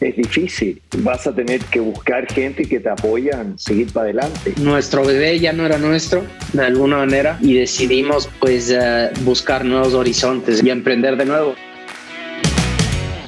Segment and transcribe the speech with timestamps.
[0.00, 0.80] es difícil.
[0.98, 4.54] Vas a tener que buscar gente que te apoyan, seguir para adelante.
[4.60, 9.94] Nuestro bebé ya no era nuestro, de alguna manera, y decidimos pues eh, buscar nuevos
[9.94, 11.54] horizontes y emprender de nuevo.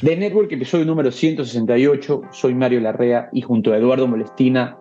[0.03, 4.77] De Network, episodio número 168, soy Mario Larrea y junto a Eduardo Molestina,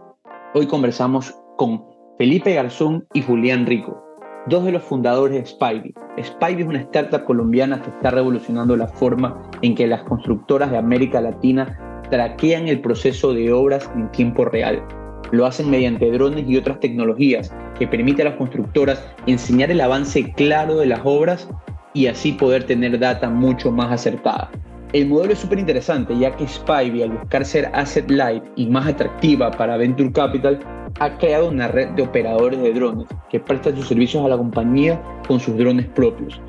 [0.56, 1.84] hoy conversamos con
[2.18, 4.04] Felipe Garzón y Julián Rico,
[4.48, 5.94] dos de los fundadores de Spivey.
[6.24, 10.78] Spivey es una startup colombiana que está revolucionando la forma en que las constructoras de
[10.78, 14.84] América Latina traquean el proceso de obras en tiempo real.
[15.32, 20.32] Lo hacen mediante drones y otras tecnologías que permiten a las constructoras enseñar el avance
[20.34, 21.50] claro de las obras
[21.94, 24.52] y así poder tener data mucho más acertada.
[24.94, 28.88] El modelo es súper interesante ya que Spivey al buscar ser asset light y más
[28.88, 30.60] atractiva para Venture Capital
[31.00, 35.02] ha creado una red de operadores de drones que prestan sus servicios a la compañía
[35.28, 36.42] con sus drones propios.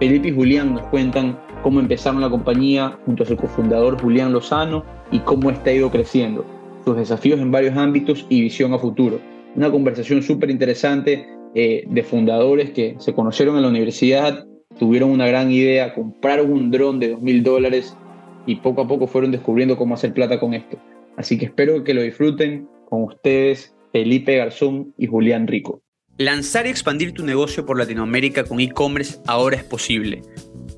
[0.00, 4.84] Felipe y Julián nos cuentan cómo empezaron la compañía junto a su cofundador Julián Lozano
[5.10, 6.44] y cómo está ido creciendo,
[6.84, 9.18] sus desafíos en varios ámbitos y visión a futuro.
[9.56, 14.44] Una conversación súper interesante eh, de fundadores que se conocieron en la universidad,
[14.78, 17.96] tuvieron una gran idea, compraron un dron de dos mil dólares
[18.44, 20.76] y poco a poco fueron descubriendo cómo hacer plata con esto.
[21.16, 25.80] Así que espero que lo disfruten con ustedes Felipe Garzón y Julián Rico.
[26.18, 30.20] Lanzar y expandir tu negocio por Latinoamérica con e-commerce ahora es posible.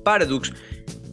[0.03, 0.53] Pardux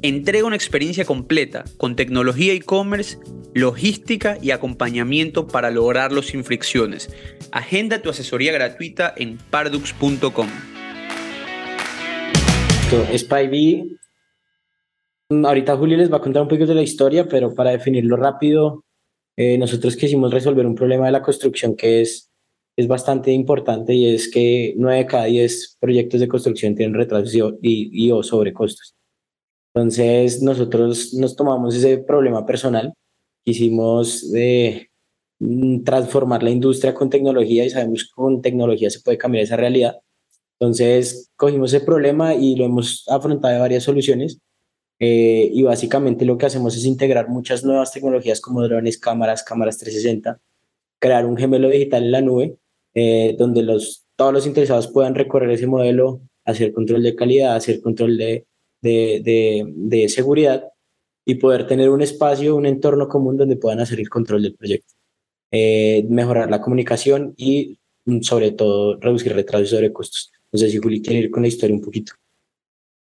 [0.08, 3.16] entrega una experiencia completa con tecnología e-commerce,
[3.54, 7.08] logística y acompañamiento para lograrlo sin fricciones.
[7.52, 10.48] Agenda tu asesoría gratuita en pardux.com.
[13.16, 13.96] SpyBee,
[15.30, 18.84] ahorita Julio les va a contar un poquito de la historia, pero para definirlo rápido,
[19.38, 22.30] eh, nosotros quisimos resolver un problema de la construcción que es,
[22.76, 27.34] es bastante importante y es que 9 de cada 10 proyectos de construcción tienen retrasos
[27.34, 28.94] y, y, o sobrecostos.
[29.74, 32.94] Entonces nosotros nos tomamos ese problema personal,
[33.44, 34.88] quisimos eh,
[35.84, 39.96] transformar la industria con tecnología y sabemos que con tecnología se puede cambiar esa realidad.
[40.60, 44.38] Entonces cogimos ese problema y lo hemos afrontado de varias soluciones
[45.00, 49.78] eh, y básicamente lo que hacemos es integrar muchas nuevas tecnologías como drones, cámaras, cámaras
[49.78, 50.40] 360,
[51.00, 52.56] crear un gemelo digital en la nube,
[52.94, 57.80] eh, donde los, todos los interesados puedan recorrer ese modelo, hacer control de calidad, hacer
[57.80, 58.46] control de,
[58.84, 60.64] de, de, seguridad
[61.24, 64.92] y poder tener un espacio, un entorno común donde puedan hacer el control del proyecto.
[65.50, 70.32] Eh, mejorar la comunicación y mm, sobre todo reducir retrasos sobre costos.
[70.52, 72.12] No sé si Juli quiere ir con la historia un poquito.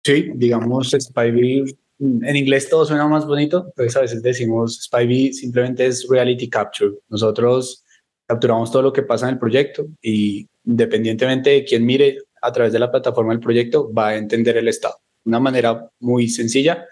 [0.02, 5.86] Sí, digamos, SpyBee, en inglés todo suena más bonito, entonces a veces decimos SpyBee simplemente
[5.86, 6.92] es reality capture.
[7.08, 7.84] Nosotros
[8.26, 12.72] capturamos todo lo que pasa en el proyecto y independientemente de quién mire a través
[12.72, 14.99] de la plataforma del proyecto, va a entender el estado.
[15.24, 16.86] Una manera muy sencilla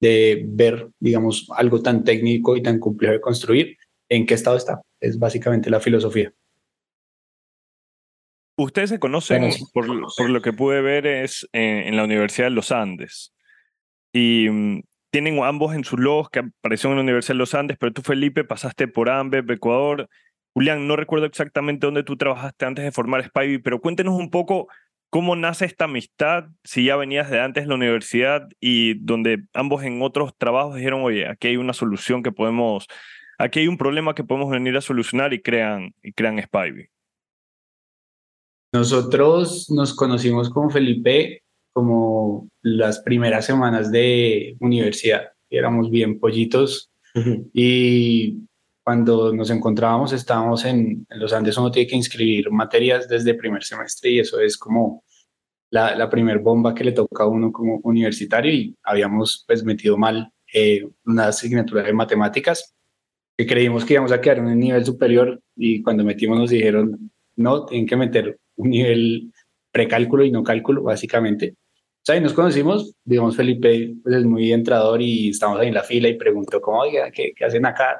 [0.00, 3.76] de ver, digamos, algo tan técnico y tan complejo de construir,
[4.08, 4.82] en qué estado está.
[5.00, 6.32] Es básicamente la filosofía.
[8.58, 13.34] Ustedes se conocen, por, lo que pude ver, es en, la Universidad de los Andes.
[14.14, 17.76] Y mm, tienen ambos en sus logos que aparecieron en la Universidad de los Andes,
[17.78, 20.08] pero tú, Felipe, pasaste por AMBEP, Ecuador.
[20.54, 24.68] Julián, no recuerdo exactamente dónde tú trabajaste antes de formar Spivey, pero cuéntenos un poco
[25.10, 29.82] cómo nace esta amistad, si ya venías de antes de la universidad y donde ambos
[29.84, 32.86] en otros trabajos dijeron, oye, aquí hay una solución que podemos,
[33.38, 36.88] aquí hay un problema que podemos venir a solucionar y crean, y crean Spivey.
[38.72, 45.32] Nosotros nos conocimos con Felipe como las primeras semanas de universidad.
[45.50, 46.90] Éramos bien pollitos
[47.54, 48.40] y
[48.86, 54.10] cuando nos encontrábamos estábamos en, los Andes, uno tiene que inscribir materias desde primer semestre
[54.10, 55.02] y eso es como
[55.70, 59.96] la, la primer bomba que le toca a uno como universitario y habíamos pues metido
[59.96, 62.76] mal eh, una asignatura de matemáticas
[63.36, 67.10] que creímos que íbamos a quedar en un nivel superior y cuando metimos nos dijeron
[67.34, 69.32] no, tienen que meter un nivel
[69.72, 71.56] precálculo y no cálculo, básicamente.
[71.58, 75.74] O sea, y nos conocimos, digamos, Felipe pues, es muy entrador y estamos ahí en
[75.74, 77.98] la fila y preguntó, ¿cómo, oiga, qué, qué hacen acá?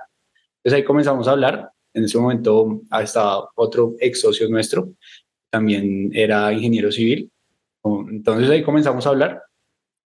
[0.66, 1.70] Entonces ahí comenzamos a hablar.
[1.94, 4.94] En ese momento estaba otro ex socio nuestro,
[5.48, 7.30] también era ingeniero civil.
[8.10, 9.44] Entonces ahí comenzamos a hablar.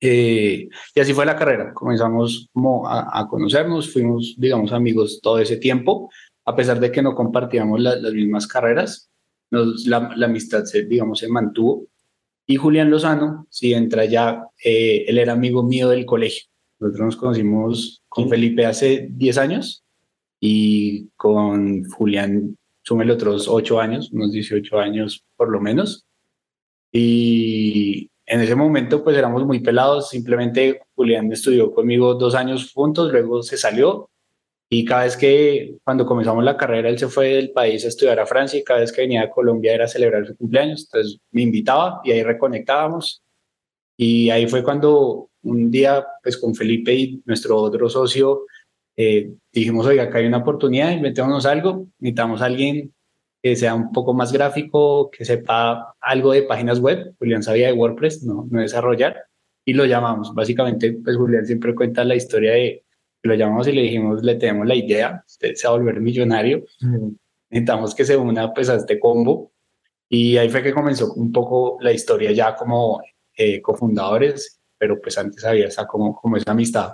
[0.01, 1.75] Eh, y así fue la carrera.
[1.75, 6.09] Comenzamos como a, a, conocernos, fuimos, digamos, amigos todo ese tiempo,
[6.43, 9.11] a pesar de que no compartíamos las mismas carreras
[9.51, 11.85] nos, la, la, amistad, se, digamos, se mantuvo.
[12.47, 16.47] Y Julián Lozano, si entra ya, eh, él era amigo mío del colegio.
[16.79, 19.83] Nosotros nos conocimos con Felipe hace 10 años
[20.39, 26.05] y con Julián, súmele otros 8 años, unos 18 años por lo menos.
[26.91, 33.11] Y en ese momento pues éramos muy pelados, simplemente Julián estudió conmigo dos años juntos,
[33.11, 34.09] luego se salió
[34.69, 38.19] y cada vez que cuando comenzamos la carrera él se fue del país a estudiar
[38.19, 41.41] a Francia y cada vez que venía a Colombia era celebrar su cumpleaños, entonces me
[41.43, 43.23] invitaba y ahí reconectábamos
[43.95, 48.41] y ahí fue cuando un día pues con Felipe y nuestro otro socio
[48.97, 52.93] eh, dijimos, oiga, acá hay una oportunidad, inventémonos algo, necesitamos a alguien
[53.41, 57.13] que sea un poco más gráfico, que sepa algo de páginas web.
[57.19, 59.15] Julián sabía de WordPress, no, no desarrollar,
[59.63, 60.33] y lo llamamos.
[60.33, 62.83] Básicamente, pues Julián siempre cuenta la historia de
[63.21, 66.01] que lo llamamos y le dijimos, le tenemos la idea, usted se va a volver
[66.01, 66.65] millonario,
[67.49, 69.51] necesitamos que se una pues a este combo.
[70.09, 73.01] Y ahí fue que comenzó un poco la historia ya como
[73.35, 76.93] eh, cofundadores, pero pues antes había esa como, como esa amistad.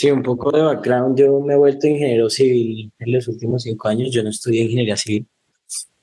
[0.00, 1.18] Sí, un poco de background.
[1.18, 4.10] Yo me he vuelto ingeniero civil en los últimos cinco años.
[4.10, 5.26] Yo no estudié ingeniería civil.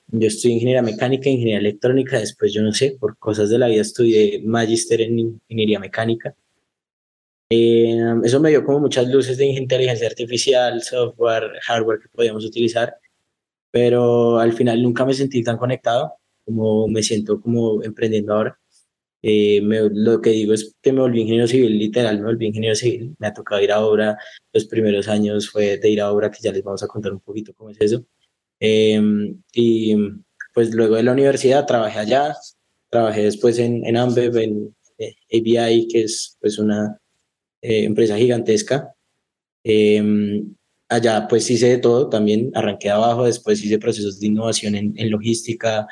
[0.06, 2.20] Yo estudié ingeniería mecánica, ingeniería electrónica.
[2.20, 6.36] Después, yo no sé, por cosas de la vida, estudié magister en ingeniería mecánica.
[7.50, 12.94] Eh, eso me dio como muchas luces de inteligencia artificial, software, hardware que podíamos utilizar.
[13.72, 16.14] Pero al final nunca me sentí tan conectado
[16.44, 18.58] como me siento como emprendiendo ahora.
[19.22, 23.14] Eh, lo que digo es que me volví ingeniero civil, literal, me volví ingeniero civil.
[23.18, 24.18] Me ha tocado ir a obra.
[24.52, 27.20] Los primeros años fue de ir a obra, que ya les vamos a contar un
[27.20, 28.04] poquito cómo es eso.
[28.60, 29.96] Em, y
[30.54, 32.34] pues luego de la universidad trabajé allá.
[32.90, 36.98] Trabajé después en, en Ambev, en eh, ABI, que es pues una
[37.62, 38.94] eh, empresa gigantesca.
[39.64, 40.54] Em,
[40.88, 42.50] allá pues hice de todo también.
[42.54, 45.86] Arranqué abajo, después hice procesos de innovación en, en logística.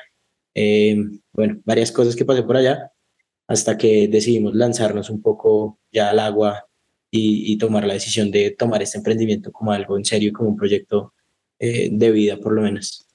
[0.55, 2.93] Em, bueno, varias cosas que pasé por allá
[3.47, 6.67] hasta que decidimos lanzarnos un poco ya al agua
[7.11, 11.15] y, tomar la decisión de tomar este emprendimiento como algo en serio, como un proyecto
[11.59, 13.07] eh, de vida por lo menos.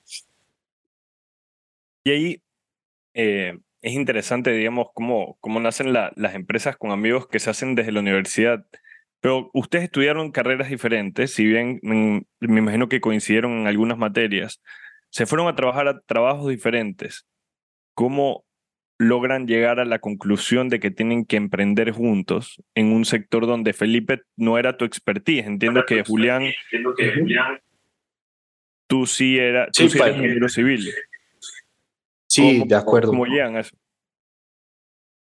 [2.04, 2.42] Y ahí
[3.14, 7.92] eh, es interesante, digamos, cómo, cómo nacen las empresas con amigos que se hacen desde
[7.92, 8.66] la universidad.
[9.20, 14.62] Pero ustedes estudiaron carreras diferentes, si bien me, me imagino que coincidieron en algunas materias,
[15.12, 17.28] se fueron a trabajar a trabajos diferentes.
[17.94, 18.46] ¿Cómo
[19.02, 23.74] logran llegar a la conclusión de que tienen que emprender juntos en un sector donde
[23.74, 25.46] Felipe no era tu expertise.
[25.46, 27.60] Entiendo que Julián, entiendo que Julián,
[28.88, 30.94] tú sí, era, tú sí, eres ingeniero civil.
[32.28, 33.10] Sí, de acuerdo.
[33.10, 33.76] ¿Cómo llegan a eso?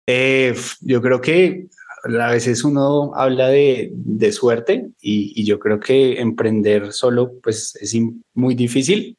[0.07, 1.67] Eh, yo creo que
[2.03, 7.75] a veces uno habla de, de suerte y, y, yo creo que emprender solo pues
[7.81, 7.93] es
[8.33, 9.17] muy difícil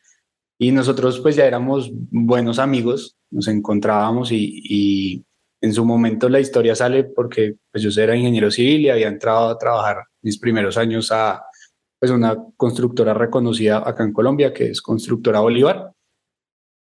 [0.59, 5.25] y nosotros pues ya éramos buenos amigos nos encontrábamos y,
[5.61, 9.49] en su momento la historia sale porque pues yo era ingeniero civil y había entrado
[9.49, 11.43] a trabajar mis primeros años a
[11.99, 15.91] pues una constructora reconocida acá en Colombia que es Constructora Bolívar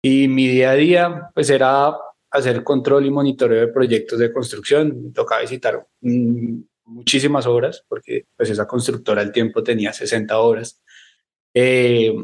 [0.03, 1.94] y mi día a día pues era
[2.31, 8.26] hacer control y monitoreo de proyectos de construcción, me tocaba visitar mm, muchísimas obras porque
[8.37, 10.82] pues esa constructora al tiempo tenía 60 obras.
[11.55, 12.14] Eh,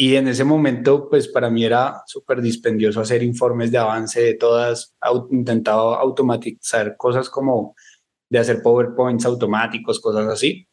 [0.00, 4.32] y en ese momento, pues para mí era súper dispendioso hacer informes de avance de
[4.32, 4.96] todas,
[5.30, 7.74] intentado automatizar cosas como
[8.30, 10.66] de hacer PowerPoints automáticos, cosas así.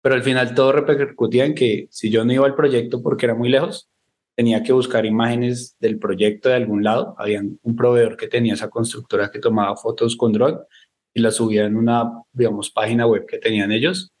[0.00, 3.34] Pero al final todo repercutía en que si yo no iba al proyecto porque era
[3.34, 3.90] muy lejos,
[4.36, 7.16] tenía que buscar imágenes del proyecto de algún lado.
[7.18, 10.58] Había un proveedor que tenía esa constructora que tomaba fotos con drone
[11.12, 14.12] y las subía en una, digamos, página web que tenían ellos.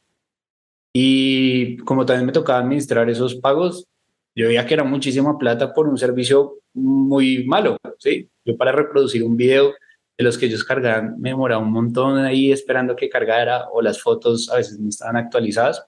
[0.92, 3.86] Y como también me tocaba administrar esos pagos,
[4.34, 8.28] yo veía que era muchísima plata por un servicio muy malo, ¿sí?
[8.44, 9.72] Yo para reproducir un video
[10.16, 14.00] de los que ellos cargaban me demoraba un montón ahí esperando que cargara o las
[14.00, 15.84] fotos a veces no estaban actualizadas.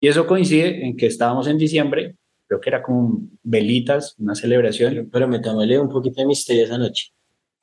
[0.00, 2.16] Y eso coincide en que estábamos en diciembre,
[2.46, 5.08] creo que era como velitas, una celebración.
[5.10, 7.12] Pero me tomé un poquito de misterio esa noche.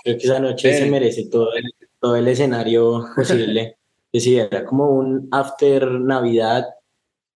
[0.03, 3.77] Creo que esa noche se merece todo el, todo el escenario posible.
[4.11, 6.65] sí, era como un after Navidad.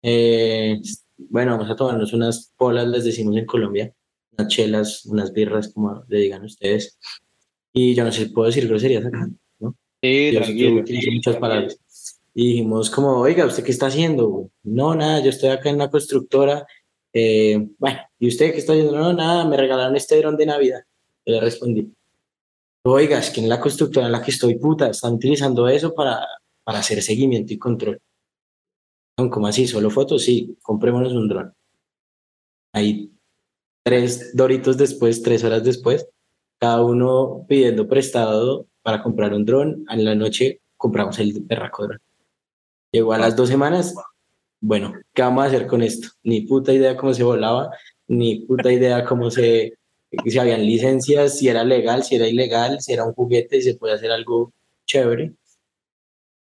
[0.02, 0.82] Eh,
[1.18, 3.94] bueno, vamos a tomarnos unas polas, les decimos en Colombia,
[4.38, 6.98] unas chelas, unas birras, como le digan ustedes.
[7.74, 9.30] Y yo no sé, puedo decir groserías acá,
[9.60, 9.76] ¿no?
[10.02, 10.84] Sí, tranquilo.
[11.14, 11.78] muchas palabras.
[12.34, 14.50] Y dijimos como, oiga, ¿usted qué está haciendo?
[14.64, 16.66] No, nada, yo estoy acá en una constructora.
[17.14, 18.98] Eh, bueno, ¿y usted qué está haciendo?
[18.98, 20.82] No, nada, me regalaron este dron de Navidad.
[21.26, 21.94] Yo le respondí,
[22.84, 26.28] oiga, es que en la constructora en la que estoy, puta, están utilizando eso para,
[26.64, 28.02] para hacer seguimiento y control.
[29.16, 29.66] ¿Cómo así?
[29.66, 30.24] ¿Solo fotos?
[30.24, 31.54] Sí, comprémonos un dron.
[32.74, 33.12] Ahí
[33.84, 36.06] tres doritos después, tres horas después,
[36.60, 39.86] cada uno pidiendo prestado para comprar un dron.
[39.90, 42.00] En la noche compramos el berraco dron.
[42.92, 43.96] Llegó a las dos semanas.
[44.60, 46.10] Bueno, ¿qué vamos a hacer con esto?
[46.24, 47.70] Ni puta idea cómo se volaba,
[48.08, 49.78] ni puta idea cómo se,
[50.26, 53.76] si habían licencias, si era legal, si era ilegal, si era un juguete, y se
[53.76, 54.52] puede hacer algo
[54.86, 55.34] chévere.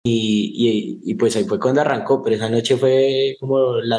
[0.10, 3.98] Y, y, pues ahí fue cuando arrancó, pero esa noche fue como la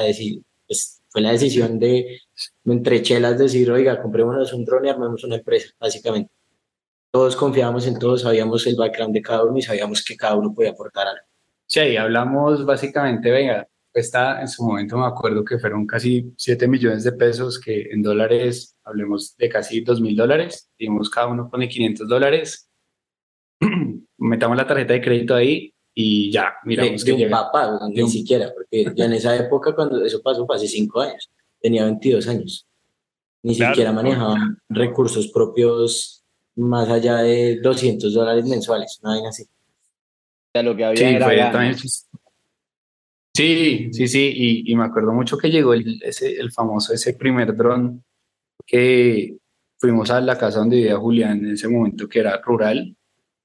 [0.66, 2.20] pues fue la decisión de,
[2.64, 6.30] entre chelas, decir, oiga, comprémonos un drone y armemos una empresa, básicamente.
[7.10, 10.54] Todos confiábamos en todos, sabíamos el background de cada uno y sabíamos que cada uno
[10.54, 11.26] podía aportar algo.
[11.66, 16.68] Sí, ahí hablamos básicamente, venga, está en su momento me acuerdo que fueron casi 7
[16.68, 21.50] millones de pesos, que en dólares hablemos de casi 2 mil dólares, digamos cada uno
[21.50, 22.70] pone 500 dólares,
[24.18, 28.54] metamos la tarjeta de crédito ahí y ya, miramos de, que un papá, ni siquiera,
[28.54, 31.28] porque ya en esa época cuando eso pasó, fue hace 5 años,
[31.60, 32.68] tenía 22 años,
[33.42, 34.36] ni siquiera manejaba
[34.68, 36.22] recursos propios
[36.54, 39.44] más allá de 200 dólares mensuales, no así.
[40.54, 41.74] Lo que había era
[43.34, 47.14] Sí, sí, sí, y, y, me acuerdo mucho que llegó el, ese, el famoso, ese
[47.14, 48.04] primer dron
[48.64, 49.36] que
[49.78, 52.96] fuimos a la casa donde vivía Julián en ese momento, que era rural,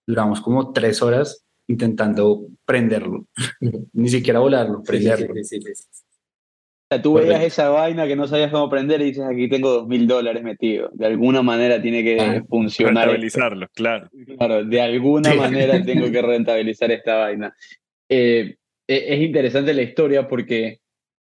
[0.06, 3.26] duramos como tres horas intentando prenderlo,
[3.94, 5.34] ni siquiera volarlo, prenderlo.
[5.36, 5.84] Sí, sí, sí,
[6.84, 9.72] o sea, tú veías esa vaina que no sabías cómo prender y dices, aquí tengo
[9.72, 10.90] dos mil dólares metido.
[10.94, 13.06] De alguna manera tiene que ah, funcionar.
[13.06, 14.10] Rentabilizarlo, claro.
[14.38, 17.56] Claro, de alguna manera tengo que rentabilizar esta vaina.
[18.10, 20.82] Eh, e, es interesante la historia porque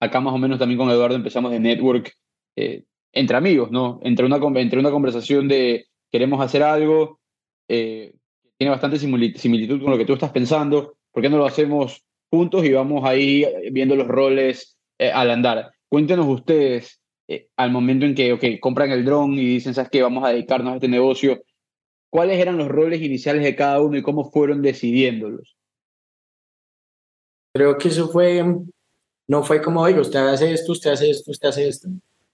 [0.01, 2.13] acá más o menos también con Eduardo empezamos de network
[2.57, 4.01] eh, entre amigos, ¿no?
[4.03, 7.21] Entre una, entre una conversación de queremos hacer algo,
[7.69, 8.15] eh,
[8.63, 12.65] tiene bastante similitud con lo que tú estás pensando, ¿por qué no lo hacemos juntos
[12.65, 15.73] y vamos ahí viendo los roles eh, al andar?
[15.89, 17.01] Cuéntenos ustedes,
[17.57, 20.01] al momento en que okay, compran el dron y dicen, ¿sabes qué?
[20.01, 21.43] Vamos a dedicarnos a este negocio,
[22.09, 25.57] ¿cuáles eran los roles iniciales de cada uno y cómo fueron decidiéndolos?
[27.53, 28.45] Creo que eso fue,
[29.27, 31.89] no fue como, oiga, usted hace esto, usted hace esto, usted hace esto,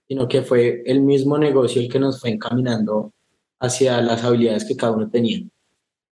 [0.07, 3.13] sino que fue el mismo negocio el que nos fue encaminando
[3.59, 5.43] hacia las habilidades que cada uno tenía.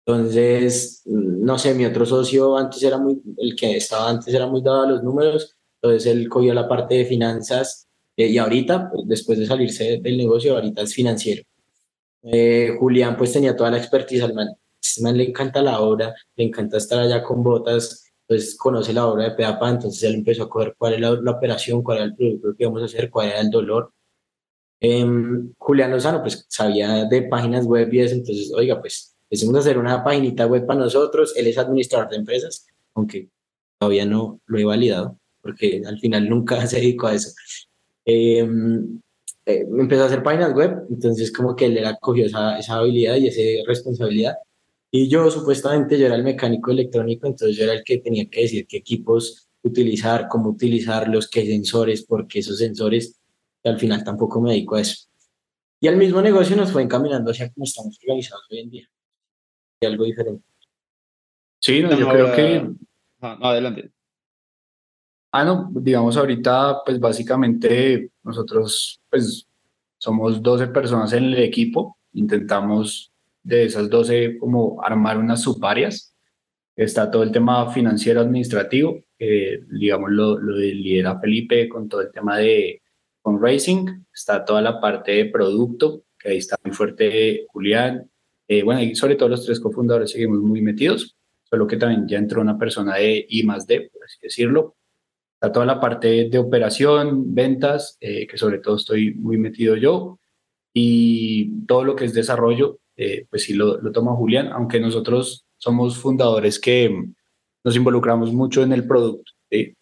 [0.08, 4.62] Entonces, no sé, mi otro socio antes era muy, el que estaba antes era muy
[4.62, 7.86] dado a los números, entonces él cogió la parte de finanzas
[8.16, 11.42] eh, y ahorita, pues, después de salirse del negocio, ahorita es financiero.
[12.22, 14.48] Eh, Julián pues tenía toda la expertise al man,
[14.82, 19.06] este man le encanta la obra, le encanta estar allá con botas, pues conoce la
[19.06, 22.16] obra de Peapa, entonces él empezó a coger cuál era la, operación, cuál era el
[22.16, 23.92] producto que íbamos a hacer, cuál era el dolor.
[24.80, 25.04] Eh,
[25.58, 29.78] Julián Lozano, pues sabía de páginas web y eso, entonces, oiga, pues empezamos a hacer
[29.78, 33.28] una paginita web para nosotros, él es administrador de empresas, aunque
[33.78, 37.30] todavía no lo he validado, porque al final nunca se dedicó a eso.
[38.04, 39.00] Em,
[39.46, 43.28] eh, empezó a hacer páginas web, entonces como que él cogió esa, esa habilidad y
[43.28, 44.34] esa responsabilidad
[44.90, 48.42] y yo supuestamente yo era el mecánico electrónico, entonces yo era el que tenía que
[48.42, 53.20] decir qué equipos utilizar, cómo utilizarlos, qué sensores, porque esos sensores,
[53.64, 55.06] al final tampoco me dedico a eso.
[55.80, 58.90] Y al mismo negocio nos fue encaminando hacia cómo estamos organizados hoy en día.
[59.80, 60.42] Y algo diferente.
[61.60, 62.70] Sí, no, yo creo que...
[63.20, 63.90] adelante.
[65.30, 69.46] Ah, no, digamos ahorita, pues básicamente nosotros, pues
[69.98, 76.14] somos 12 personas en el equipo, intentamos de esas 12 como armar unas subáreas.
[76.74, 82.38] Está todo el tema financiero administrativo, digamos lo, lo lidera Felipe con todo el tema
[82.38, 82.82] de
[83.22, 88.08] fundraising, está toda la parte de producto, que ahí está muy fuerte Julián,
[88.48, 92.18] eh, bueno, y sobre todo los tres cofundadores seguimos muy metidos, solo que también ya
[92.18, 94.76] entró una persona de I más D, por así decirlo.
[95.34, 100.18] Está toda la parte de operación, ventas, eh, que sobre todo estoy muy metido yo,
[100.72, 105.44] y todo lo que es desarrollo, eh, pues sí lo, lo toma Julián, aunque nosotros
[105.58, 106.90] somos fundadores que
[107.64, 109.32] nos involucramos mucho en el producto.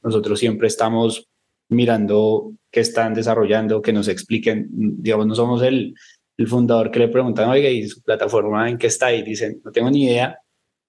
[0.02, 1.28] Nosotros siempre estamos
[1.68, 5.94] mirando qué están desarrollando, que nos expliquen, digamos, no somos el,
[6.36, 9.12] el fundador que le preguntan, oiga, ¿y su plataforma en qué está?
[9.12, 10.38] Y dicen, no tengo ni idea.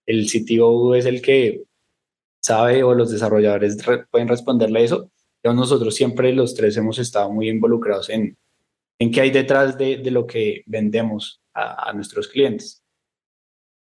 [0.06, 1.64] El CTO es el que
[2.42, 3.78] sabe o los desarrolladores
[4.12, 5.12] pueden responderle eso.
[5.42, 8.38] Pero nosotros siempre los tres hemos estado muy involucrados en,
[9.00, 12.84] en qué hay detrás de, de lo que vendemos a, nuestros clientes.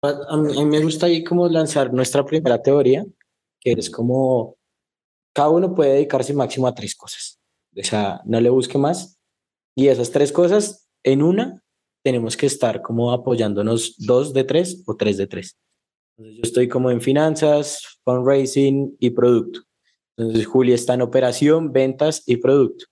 [0.03, 3.05] A mí, me gusta ahí como lanzar nuestra primera teoría,
[3.61, 4.57] que es como
[5.33, 7.41] cada uno puede dedicarse máximo a tres cosas.
[7.77, 9.19] O sea, no le busque más.
[9.75, 11.63] Y esas tres cosas, en una,
[12.03, 15.57] tenemos que estar como apoyándonos dos de tres o tres de tres.
[16.19, 19.61] Yo estoy como en finanzas, fundraising y producto.
[20.17, 22.87] Entonces, Julia está en operación, ventas y producto.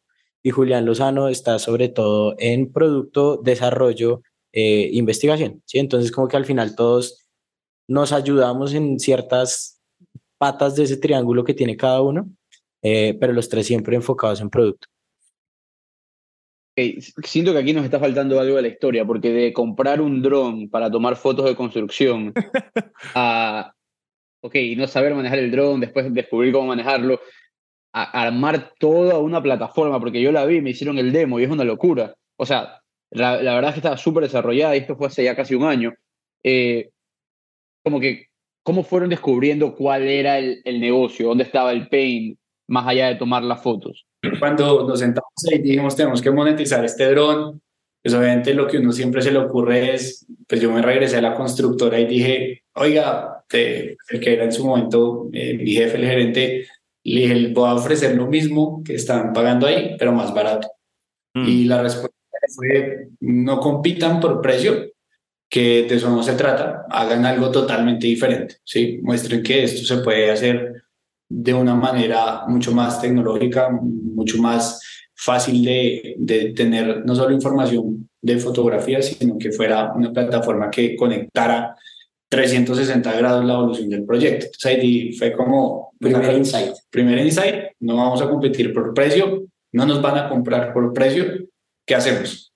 [0.47, 4.21] y Julián Lozano está sobre todo en producto, desarrollo,
[4.53, 5.63] eh, investigación.
[5.65, 5.79] ¿sí?
[5.79, 7.27] Entonces, como que al final todos
[7.89, 9.81] nos ayudamos en ciertas
[10.37, 12.31] patas de ese triángulo que tiene cada uno,
[12.83, 14.87] eh, pero los tres siempre enfocados en producto.
[16.77, 20.69] Siento que aquí nos está faltando algo de la historia, porque de comprar un dron
[20.69, 22.33] para tomar fotos de construcción
[23.15, 23.73] a,
[24.41, 27.21] ok, no saber manejar el dron, después descubrir cómo manejarlo,
[27.93, 31.51] a armar toda una plataforma, porque yo la vi, me hicieron el demo y es
[31.51, 32.15] una locura.
[32.37, 35.55] O sea, la, verdad es que estaba súper desarrollada y esto fue hace ya casi
[35.55, 35.95] un año.
[36.43, 36.91] Eh,
[37.85, 38.27] como que,
[38.65, 41.29] ¿cómo fueron descubriendo cuál era el, el negocio?
[41.29, 42.37] ¿Dónde estaba el pain?
[42.67, 44.07] Más allá de tomar las fotos.
[44.39, 47.61] Cuando nos sentamos ahí dijimos, tenemos que monetizar este dron,
[48.03, 51.23] pues obviamente lo que uno siempre se le ocurre es, pues yo me regresé a
[51.23, 56.05] la constructora y dije, oiga, el que era en su momento eh, mi jefe, el
[56.05, 56.67] gerente,
[57.05, 60.69] le dije, voy a ofrecer lo mismo que están pagando ahí, pero más barato.
[61.35, 61.49] Mm.
[61.49, 62.15] Y la respuesta
[62.55, 64.91] fue, no compitan por precio,
[65.49, 68.99] que de eso no se trata, hagan algo totalmente diferente, ¿sí?
[69.03, 70.84] Muestren que esto se puede hacer
[71.37, 74.81] de una manera mucho más tecnológica, mucho más
[75.15, 80.97] fácil de, de tener no solo información de fotografía, sino que fuera una plataforma que
[80.97, 81.77] conectara
[82.29, 84.47] 360 grados la evolución del proyecto.
[84.47, 85.93] Entonces ahí fue como...
[85.99, 86.73] Primer insight.
[86.91, 91.25] Primer insight, no vamos a competir por precio, no nos van a comprar por precio,
[91.87, 92.54] ¿qué hacemos?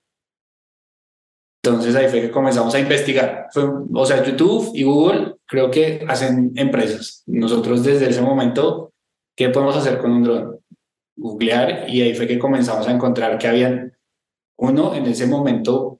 [1.61, 3.47] Entonces ahí fue que comenzamos a investigar.
[3.93, 7.23] o sea, YouTube y Google creo que hacen empresas.
[7.27, 8.93] Nosotros desde ese momento,
[9.35, 10.59] ¿qué podemos hacer con un dron?
[11.17, 13.93] Googlear y ahí fue que comenzamos a encontrar que habían
[14.57, 15.99] uno en ese momento,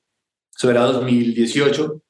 [0.55, 2.01] eso era 2018,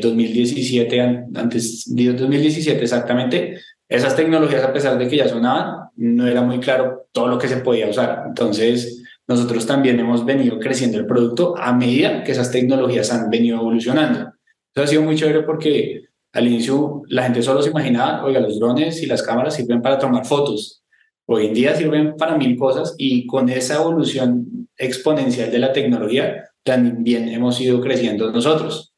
[0.00, 6.26] 2017, eh, antes de 2017 exactamente, esas tecnologías a pesar de que ya sonaban, no
[6.26, 8.24] era muy claro todo lo que se podía usar.
[8.28, 13.60] Entonces, nosotros también hemos venido creciendo el producto a medida que esas tecnologías han venido
[13.60, 14.32] evolucionando.
[14.74, 18.58] Eso ha sido muy chévere porque al inicio la gente solo se imaginaba, oiga, los
[18.58, 20.82] drones y las cámaras sirven para tomar fotos.
[21.26, 26.50] Hoy en día sirven para mil cosas y con esa evolución exponencial de la tecnología
[26.64, 28.94] también hemos ido creciendo nosotros.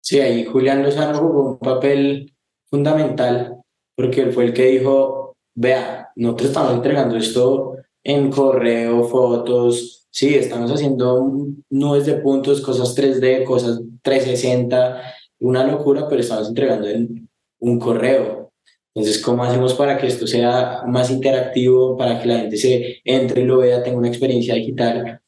[0.00, 2.34] Sí, ahí Julián Lozano jugó un papel
[2.68, 3.54] fundamental
[3.94, 7.69] porque él fue el que dijo, vea, nosotros estamos entregando esto
[8.04, 11.26] en correo, fotos, sí, estamos haciendo
[11.68, 15.02] nubes de puntos, cosas 3D, cosas 360,
[15.40, 18.52] una locura, pero estamos entregando en un correo.
[18.94, 23.42] Entonces, ¿cómo hacemos para que esto sea más interactivo, para que la gente se entre
[23.42, 25.20] y lo vea, tenga una experiencia digital?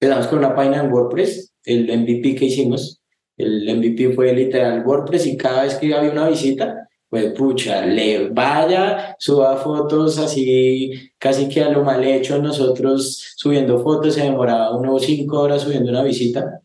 [0.00, 3.02] Empezamos con una página en WordPress, el MVP que hicimos,
[3.36, 8.30] el MVP fue literal WordPress y cada vez que había una visita, pues pucha, le
[8.30, 14.74] vaya, suba fotos así, casi que a lo mal hecho, nosotros subiendo fotos, se demoraba
[14.74, 16.62] unos cinco horas subiendo una visita,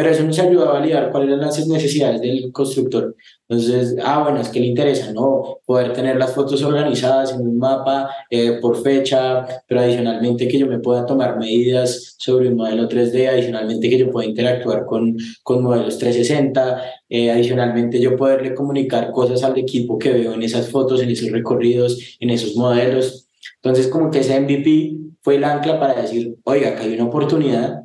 [0.00, 3.14] pero eso nos ayudaba a validar cuáles eran las necesidades del constructor.
[3.46, 5.58] Entonces, ah, bueno, es que le interesa, ¿no?
[5.66, 10.66] Poder tener las fotos organizadas en un mapa eh, por fecha, pero adicionalmente que yo
[10.66, 15.62] me pueda tomar medidas sobre un modelo 3D, adicionalmente que yo pueda interactuar con, con
[15.62, 21.02] modelos 360, eh, adicionalmente yo poderle comunicar cosas al equipo que veo en esas fotos,
[21.02, 23.28] en esos recorridos, en esos modelos.
[23.56, 27.84] Entonces, como que ese MVP fue el ancla para decir, oiga, que hay una oportunidad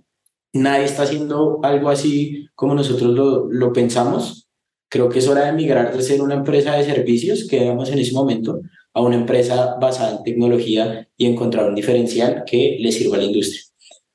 [0.55, 4.47] nadie está haciendo algo así como nosotros lo, lo pensamos.
[4.89, 7.99] Creo que es hora de migrar de ser una empresa de servicios que éramos en
[7.99, 8.61] ese momento
[8.93, 13.25] a una empresa basada en tecnología y encontrar un diferencial que le sirva a la
[13.25, 13.61] industria.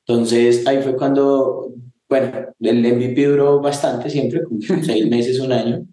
[0.07, 1.75] Entonces ahí fue cuando,
[2.09, 5.87] bueno, el MVP duró bastante siempre, como seis meses, un año,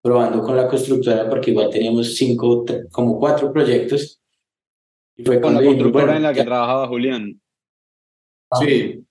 [0.00, 4.20] probando con la constructora porque igual teníamos cinco, como cuatro proyectos.
[5.16, 7.40] Y fue con la constructora en la que trabajaba Julián.
[8.60, 9.04] Sí,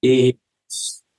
[0.00, 0.38] y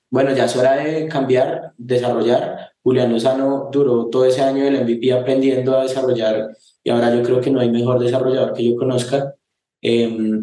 [0.09, 2.71] bueno, ya es hora de cambiar, desarrollar.
[2.83, 7.41] Julián Lozano duró todo ese año del MVP aprendiendo a desarrollar y ahora yo creo
[7.41, 9.33] que no hay mejor desarrollador que yo conozca.
[9.81, 10.41] Eh,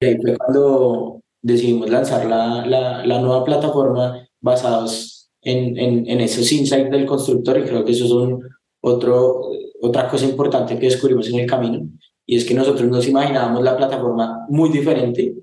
[0.00, 6.90] fue cuando decidimos lanzar la, la, la nueva plataforma basados en, en, en, esos insights
[6.90, 8.42] del constructor y creo que eso es un,
[8.80, 9.40] otro,
[9.80, 11.88] otra cosa importante que descubrimos en el camino
[12.26, 15.34] y es que nosotros nos imaginábamos la plataforma muy diferente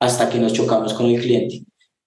[0.00, 1.62] hasta que nos chocamos con el cliente.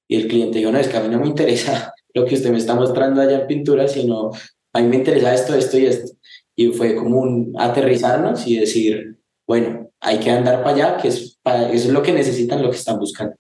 [0.08, 2.52] Y el cliente dijo, no, es que a mí no me interesa lo que usted
[2.52, 4.32] me está mostrando allá en pintura, sino
[4.74, 6.12] a mí me interesa esto, esto y esto.
[6.56, 11.40] Y fue como un aterrizarnos y decir, bueno, hay que andar para allá, que es
[11.46, 13.36] es lo que necesitan, lo que están buscando.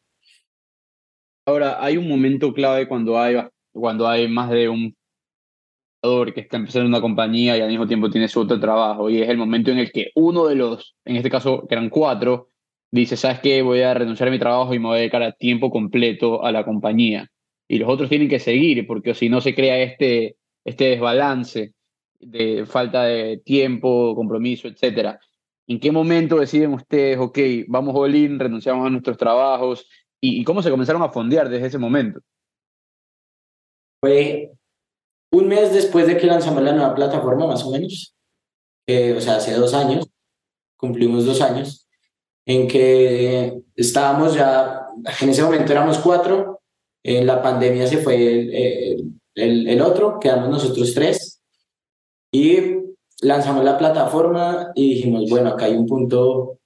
[1.45, 3.35] Ahora, hay un momento clave cuando hay,
[3.73, 4.95] cuando hay más de un
[6.33, 9.29] que está empezando una compañía y al mismo tiempo tiene su otro trabajo, y es
[9.29, 12.49] el momento en el que uno de los, en este caso que eran cuatro,
[12.99, 13.61] dice, ¿sabes qué?
[13.63, 16.51] Voy a renunciar a mi trabajo y me voy a dedicar a tiempo completo a
[16.51, 17.29] la compañía.
[17.67, 21.73] Y los otros tienen que seguir, porque si no se crea este, este desbalance
[22.19, 25.19] de falta de tiempo, compromiso, etcétera.
[25.67, 29.87] ¿En qué momento deciden ustedes, ok, vamos all in, renunciamos a nuestros trabajos?
[30.21, 32.19] ¿Y, cómo se comenzaron a fondear desde ese momento?
[34.01, 34.51] Fue
[35.31, 38.15] un mes después de que lanzamos la nueva plataforma, más o menos.
[38.87, 40.07] o sea, hace dos años,
[40.77, 41.82] cumplimos dos años,
[42.45, 44.87] en que estábamos ya,
[45.21, 46.61] en ese momento éramos cuatro,
[47.03, 51.41] en la pandemia se fue el, el, el otro, quedamos nosotros tres,
[52.31, 52.83] y
[53.21, 56.59] lanzamos la plataforma y dijimos, bueno, acá hay un punto,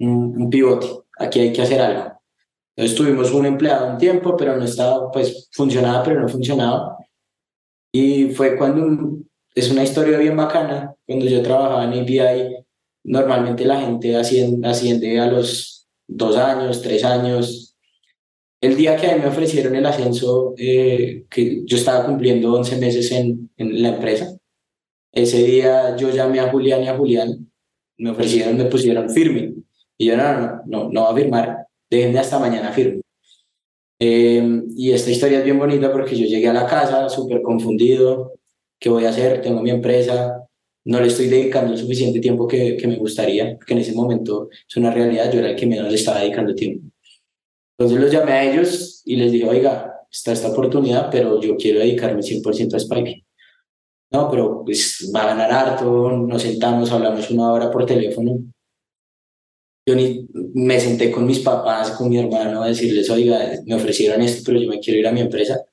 [0.00, 0.86] un, pivote,
[1.18, 2.20] aquí hay que hacer algo.
[2.74, 6.96] Entonces tuvimos un empleado un tiempo, pero no estaba, pues funcionaba, pero no funcionaba.
[7.92, 9.18] Y fue cuando,
[9.54, 12.61] es una historia bien bacana, cuando yo trabajaba en API,
[13.04, 17.76] normalmente la gente asciende, asciende a los dos años, tres años.
[18.60, 22.78] El día que a mí me ofrecieron el ascenso, eh, que yo estaba cumpliendo 11
[22.78, 24.36] meses en, en la empresa,
[25.12, 27.50] ese día yo llamé a Julián y a Julián,
[27.98, 29.54] me ofrecieron, me pusieron firme.
[29.98, 33.02] Y yo, no, no, no, no va a firmar, déjenme hasta mañana firme.
[33.98, 38.32] Em, y esta historia es bien bonita porque yo llegué a la casa súper confundido,
[38.80, 39.40] ¿qué voy a hacer?
[39.42, 40.48] Tengo mi empresa,
[40.84, 44.48] no le estoy dedicando el suficiente tiempo que, que me gustaría, porque en ese momento
[44.50, 46.88] es una realidad, yo era el que menos le estaba dedicando tiempo.
[47.78, 51.80] Entonces los llamé a ellos y les dije, oiga, está esta oportunidad, pero yo quiero
[51.80, 53.24] dedicarme 100% a Spike
[54.12, 58.38] no, pero pues va a ganar harto, nos sentamos, hablamos una hora por teléfono.
[59.86, 64.20] Yo ni me senté con mis papás, con mi hermano a decirles, oiga, me ofrecieron
[64.20, 65.64] esto, pero yo me quiero ir a mi empresa.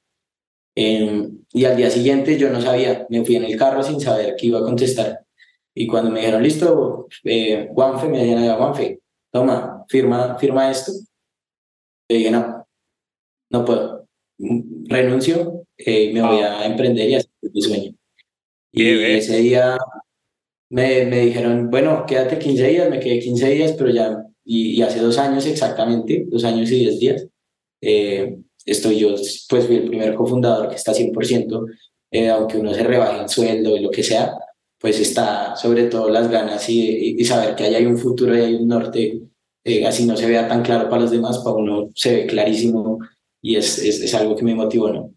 [0.76, 4.36] Em, y al día siguiente yo no sabía, me fui en el carro sin saber
[4.38, 5.26] qué iba a contestar.
[5.74, 9.00] Y cuando me dijeron, listo, eh, Juanfe, me dijeron, Juanfe,
[9.32, 10.92] toma, firma, firma esto.
[12.10, 12.68] Yo dije, no,
[13.52, 14.08] no puedo.
[14.38, 17.92] Renuncio, eh, me voy a emprender y hacer mi sueño.
[18.72, 19.78] Y ese día
[20.70, 25.00] me, me, dijeron, bueno, quédate 15 días, me quedé 15 días, pero ya, y, hace
[25.00, 27.28] dos años exactamente, dos años y diez días,
[27.82, 29.15] eh, estoy yo,
[29.50, 31.65] pues fui el primer cofundador que está 100%,
[32.12, 34.38] eh, aunque uno se rebaje el sueldo y lo que sea,
[34.80, 38.56] pues está sobre todo las ganas y, saber que ahí hay un futuro y hay
[38.56, 39.22] un norte,
[39.63, 43.00] eh, así no se vea tan claro para los demás, para uno se ve clarísimo
[43.41, 45.13] y es, es, algo que me motivó, ¿no?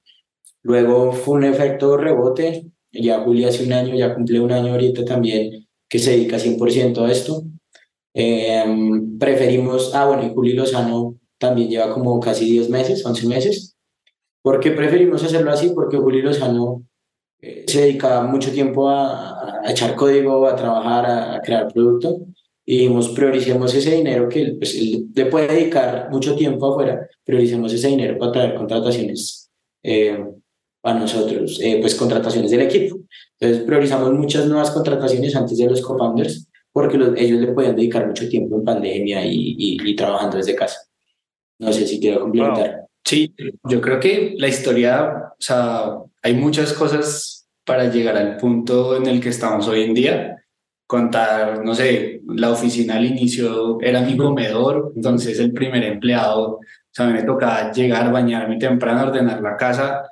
[0.62, 5.05] Luego fue un efecto rebote, ya Juli hace un año, ya cumple un año ahorita
[5.05, 7.42] también, que se dedica 100% a esto.
[8.14, 13.76] Em, preferimos, ah, bueno, y Juli Lozano también lleva como casi 10 meses, 11 meses.
[14.42, 15.72] ¿Por qué preferimos hacerlo así?
[15.74, 16.85] Porque Juli Lozano
[17.40, 22.26] eh, se dedica mucho tiempo a, a, echar código, a trabajar, a, crear producto.
[22.64, 27.72] Y dijimos, prioricemos ese dinero que pues, él le puede dedicar mucho tiempo afuera, prioricemos
[27.72, 29.50] ese dinero para traer contrataciones
[29.83, 30.24] eh,
[30.85, 33.00] a nosotros, eh, pues contrataciones del equipo.
[33.40, 38.28] Entonces priorizamos muchas nuevas contrataciones antes de los co-founders porque ellos le pueden dedicar mucho
[38.28, 40.78] tiempo en pandemia y, y, trabajando desde casa.
[41.62, 42.87] No sé si quiero complementar.
[43.05, 43.33] Sí,
[43.68, 45.85] yo creo que la historia, o sea,
[46.20, 50.44] hay muchas cosas para llegar al punto en el que estamos hoy en día.
[50.88, 56.61] Contar, no sé, la oficina al inicio era mi comedor, entonces el primer empleado, o
[56.90, 60.03] sea, me tocaba llegar, bañarme temprano, ordenar la casa,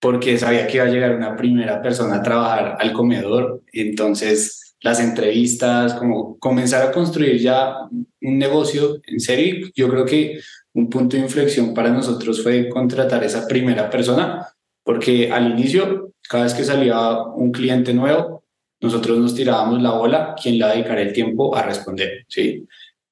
[0.00, 3.62] porque sabía que iba a llegar una primera persona a trabajar al comedor.
[3.72, 10.38] Entonces, las entrevistas, como comenzar a construir ya un negocio en serio, yo creo que
[10.74, 14.48] un punto de inflexión para nosotros fue contratar esa primera persona,
[14.82, 18.44] porque al inicio, cada vez que salía un cliente nuevo,
[18.80, 22.24] nosotros nos tirábamos la bola, ¿quién le va a dedicar el tiempo a responder?
[22.28, 22.66] ¿sí?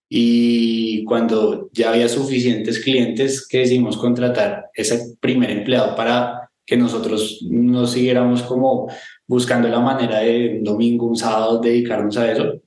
[0.08, 7.40] Y cuando ya había suficientes clientes que decidimos contratar ese primer empleado para que nosotros
[7.48, 8.88] no siguiéramos como
[9.26, 12.60] buscando la manera de un domingo, un sábado, dedicarnos a eso.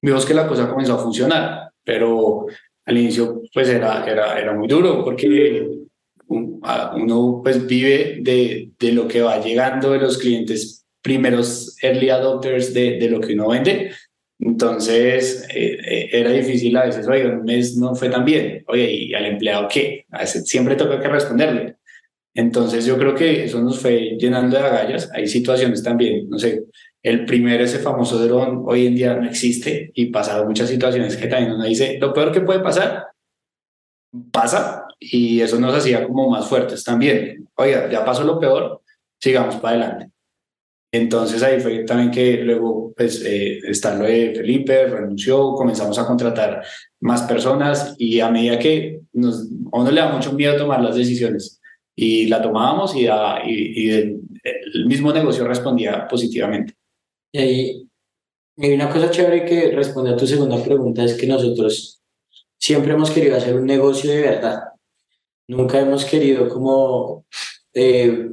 [0.00, 2.46] Vimos que la cosa comenzó a funcionar, pero
[2.86, 5.68] al inicio pues era, era, era muy duro porque
[6.28, 12.74] uno pues vive de, de lo que va llegando de los clientes primeros early adopters
[12.74, 13.92] de, de lo que uno vende.
[14.40, 18.92] Entonces eh, eh, era difícil a veces, oye, un mes no fue tan bien, oye,
[18.92, 20.04] ¿y al empleado qué?
[20.10, 21.76] A veces siempre toca que responderle.
[22.34, 25.10] Entonces yo creo que eso nos fue llenando de agallas.
[25.12, 26.62] Hay situaciones también, no sé,
[27.02, 31.26] el primero, ese famoso dron, hoy en día no existe y pasaron muchas situaciones que
[31.26, 33.06] también uno dice, lo peor que puede pasar,
[34.32, 37.48] pasa y eso nos hacía como más fuertes también.
[37.56, 38.82] Oiga, ya pasó lo peor,
[39.20, 40.12] sigamos para adelante.
[40.90, 46.06] Entonces ahí fue también que luego pues eh, está lo de Felipe, renunció, comenzamos a
[46.06, 46.64] contratar
[47.00, 49.42] más personas y a medida que nos,
[49.72, 51.60] a uno le da mucho miedo tomar las decisiones
[51.94, 54.20] y la tomábamos y, y, el,
[54.86, 56.74] mismo negocio respondía positivamente.
[57.32, 57.88] Y ahí
[58.56, 61.97] hay una cosa chévere que responde a tu segunda pregunta es que nosotros
[62.58, 64.62] siempre hemos querido hacer un negocio de verdad.
[65.46, 67.24] Nunca hemos querido como
[67.72, 68.28] eh,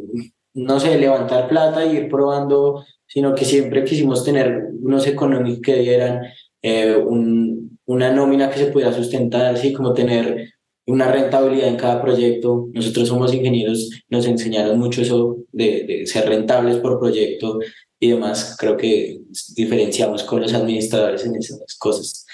[0.56, 5.76] no sé, levantar plata y ir probando, sino que siempre quisimos tener unos económicos que
[5.76, 6.22] dieran
[6.62, 10.54] eh, un, una nómina que se pudiera sustentar, así como tener
[10.88, 12.70] una rentabilidad en cada proyecto.
[12.74, 17.60] Nosotros somos ingenieros, nos enseñaron mucho eso de, de ser rentables por proyecto
[18.00, 18.56] y demás.
[18.58, 19.20] Creo que
[19.56, 22.26] diferenciamos con los administradores en esas cosas.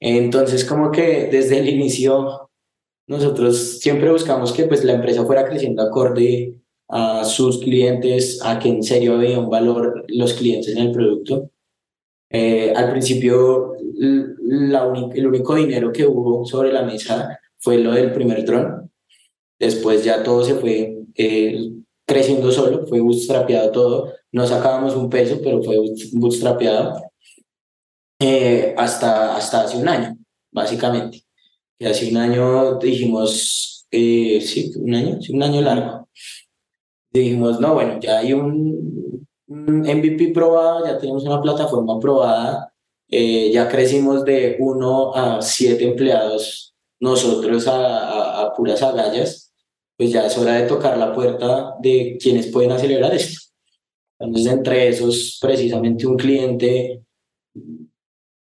[0.00, 2.50] Entonces, como que desde el inicio,
[3.06, 6.54] nosotros siempre buscamos que pues, la empresa fuera creciendo acorde
[6.88, 11.50] a sus clientes, a que en serio veía un valor los clientes en el producto.
[12.30, 18.44] Eh, al principio, el único dinero que hubo sobre la mesa fue lo del primer
[18.44, 18.90] dron.
[19.58, 21.70] Después ya todo se fue eh,
[22.06, 24.12] creciendo solo, fue bootstrapeado todo.
[24.32, 25.76] No sacábamos un peso, pero fue
[26.12, 27.02] bootstrapeado
[28.20, 30.16] eh, hasta, hasta hace un año,
[30.52, 31.24] básicamente.
[31.78, 36.08] Y hace un año dijimos, sí, un año, sí, un año largo
[37.10, 42.72] dijimos, no, bueno, ya hay un, MVP probado, ya tenemos una plataforma probada,
[43.08, 49.54] eh, ya crecimos de uno a siete empleados nosotros a, a, puras agallas,
[49.96, 53.40] pues ya es hora de tocar la puerta de quienes pueden acelerar esto.
[54.18, 57.02] Entonces, entre esos, precisamente un cliente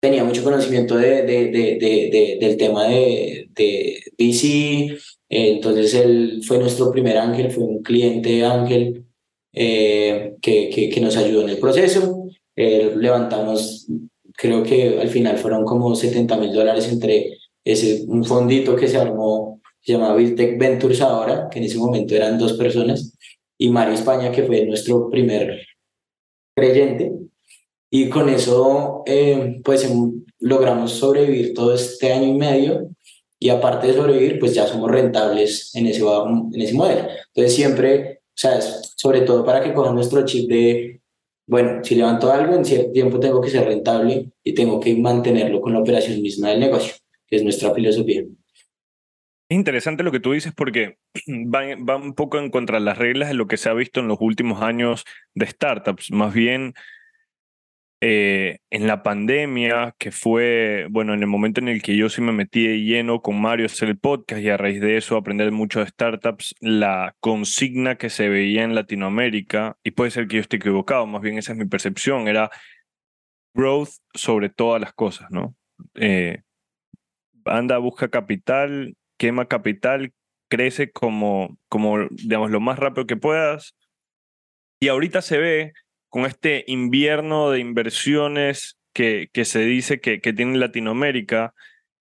[0.03, 6.59] tenía mucho conocimiento de, de, de, de del tema de, de VC, entonces él fue
[6.59, 9.05] nuestro primer ángel, fue un cliente ángel
[9.53, 12.27] eh, que, que, nos ayudó en el proceso.
[12.57, 13.87] levantamos,
[14.37, 18.99] creo que al final fueron como 70 mil dólares entre ese, un fondito que se
[18.99, 23.17] armó, se llamaba Tech Ventures ahora, que en ese momento eran dos personas,
[23.57, 25.65] y Mario España, que fue nuestro primer
[26.57, 27.22] creyente.
[27.95, 32.89] Y con eso, eh, pues em, logramos sobrevivir todo este año y medio
[33.39, 37.07] y aparte de sobrevivir, pues ya somos rentables en ese, en ese modelo.
[37.27, 41.03] Entonces siempre, o sea, sobre todo para que cojan nuestro chip de,
[41.47, 45.61] bueno, si levanto algo, en cierto tiempo tengo que ser rentable y tengo que mantenerlo
[45.61, 46.95] con la operación misma del negocio,
[47.27, 48.23] que es nuestra filosofía.
[49.51, 50.97] Es interesante lo que tú dices porque
[51.29, 54.01] va, va un poco en contra de las reglas de lo que se ha visto
[54.01, 56.11] en los últimos años de startups.
[56.11, 56.73] Más bien,
[58.05, 62.21] eh, en la pandemia, que fue, bueno, en el momento en el que yo sí
[62.21, 65.53] me metí de lleno con Mario hacer el podcast y a raíz de eso aprender
[65.53, 70.41] mucho de startups, la consigna que se veía en Latinoamérica, y puede ser que yo
[70.41, 72.51] esté equivocado, más bien esa es mi percepción, era
[73.55, 75.55] growth sobre todas las cosas, ¿no?
[75.95, 76.43] Eh,
[77.45, 80.13] anda, busca capital, quema capital,
[80.51, 83.77] crece como, como, digamos, lo más rápido que puedas.
[84.81, 85.73] Y ahorita se ve
[86.13, 91.55] con este invierno de inversiones que, se dice que, tiene Latinoamérica,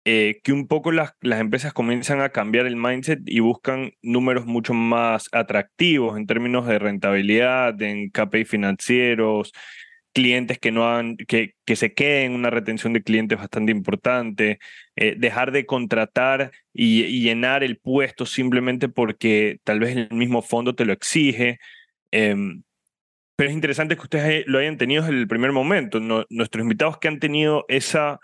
[0.05, 4.45] eh, que un poco las, las empresas comienzan a cambiar el mindset y buscan números
[4.45, 9.53] mucho más atractivos en términos de rentabilidad, en KPI financieros,
[10.13, 14.59] clientes que no han, que, que se queden, una retención de clientes bastante importante,
[14.95, 20.43] eh, dejar de contratar y, y, llenar el puesto simplemente porque tal vez el mismo
[20.43, 21.57] fondo te lo exige.
[22.11, 22.61] Em,
[23.35, 25.99] pero es interesante que ustedes lo hayan tenido desde el primer momento.
[25.99, 28.19] nuestros invitados que han tenido esa,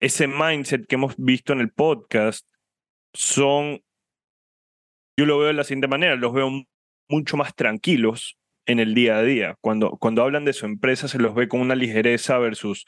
[0.00, 2.46] ese mindset que hemos visto en el podcast
[3.12, 3.80] son,
[5.16, 6.50] yo lo veo de la siguiente manera, los veo
[7.08, 9.56] mucho más tranquilos en el día a día.
[9.60, 12.86] Cuando, cuando hablan de su empresa se los ve con una ligereza versus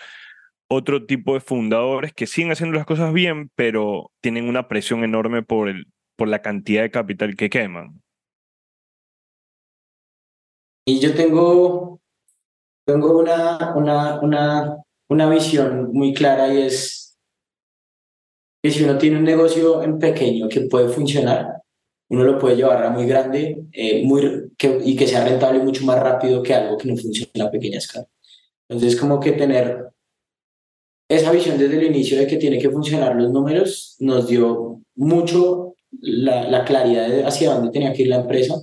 [0.68, 5.42] otro tipo de fundadores que siguen haciendo las cosas bien, pero tienen una presión enorme
[5.42, 8.02] por, el, por la cantidad de capital que queman.
[10.88, 12.00] Y yo tengo,
[12.86, 14.76] tengo una, una, una,
[15.08, 17.18] una visión muy clara y es
[18.62, 21.60] que si uno tiene un negocio en pequeño que puede funcionar,
[22.08, 25.84] uno lo puede llevar a muy grande eh, muy, que, y que sea rentable mucho
[25.84, 28.06] más rápido que algo que no funciona a pequeña escala.
[28.68, 29.88] Entonces, como que tener
[31.08, 35.74] esa visión desde el inicio de que tiene que funcionar los números nos dio mucho
[35.90, 38.54] la, la claridad de hacia dónde tenía que ir la empresa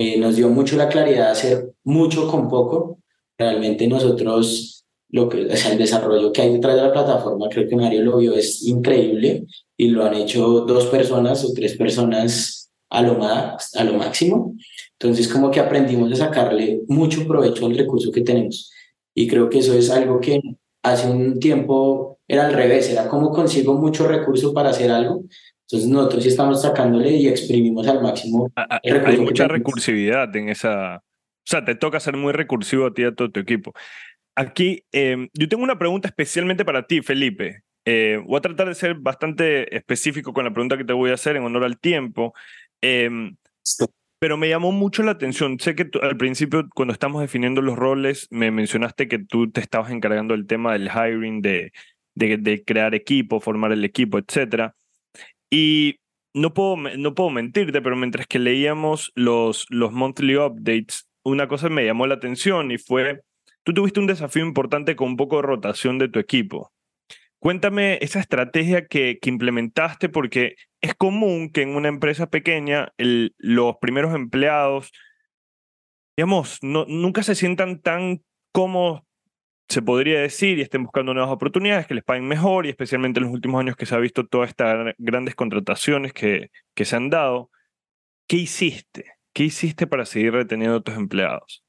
[0.00, 3.00] eh, nos dio mucho la claridad de hacer mucho con poco.
[3.36, 7.76] Realmente nosotros, lo que, o el desarrollo que hay detrás de la plataforma, creo que
[7.76, 9.44] Mario lo vio, es increíble
[9.76, 14.54] y lo han hecho dos personas o tres personas a lo, más, a lo máximo.
[14.92, 18.72] Entonces como que aprendimos a sacarle mucho provecho al recurso que tenemos.
[19.14, 20.40] Y creo que eso es algo que
[20.82, 25.24] hace un tiempo era al revés, era como consigo mucho recurso para hacer algo.
[25.70, 28.50] Entonces nosotros sí estamos sacándole y exprimimos al máximo.
[28.56, 30.96] Hay mucha recursividad en esa...
[30.96, 33.72] O sea, te toca ser muy recursivo a ti y a todo tu equipo.
[34.34, 37.62] Aquí, em, yo tengo una pregunta especialmente para ti, Felipe.
[37.84, 41.14] Eh, voy a tratar de ser bastante específico con la pregunta que te voy a
[41.14, 42.34] hacer en honor al tiempo.
[42.80, 43.36] Em,
[44.18, 45.58] pero me llamó mucho la atención.
[45.60, 49.90] Sé que al principio, cuando estamos definiendo los roles, me mencionaste que tú te estabas
[49.90, 51.72] encargando del tema del hiring, de,
[52.14, 54.72] de, crear equipo, formar el equipo, etc.
[55.50, 55.96] Y
[56.34, 61.68] no puedo, no puedo mentirte, pero mientras que leíamos los, los monthly updates, una cosa
[61.68, 63.20] me llamó la atención y fue,
[63.64, 66.72] tú tuviste un desafío importante con un poco de rotación de tu equipo.
[67.40, 73.76] Cuéntame esa estrategia que, que implementaste porque es común que en una empresa pequeña los
[73.80, 74.92] primeros empleados,
[76.16, 79.02] digamos, nunca se sientan tan cómodos,
[79.70, 83.26] se podría decir, y estén buscando nuevas oportunidades, que les paguen mejor, y especialmente en
[83.26, 87.08] los últimos años que se ha visto todas estas grandes contrataciones que, que se han
[87.08, 87.50] dado.
[88.26, 89.04] ¿Qué hiciste?
[89.32, 91.64] ¿Qué hiciste para seguir reteniendo a tus empleados?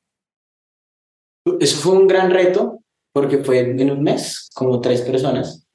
[1.60, 2.80] Eso fue un gran reto
[3.14, 5.68] porque fue en un mes, como tres personas,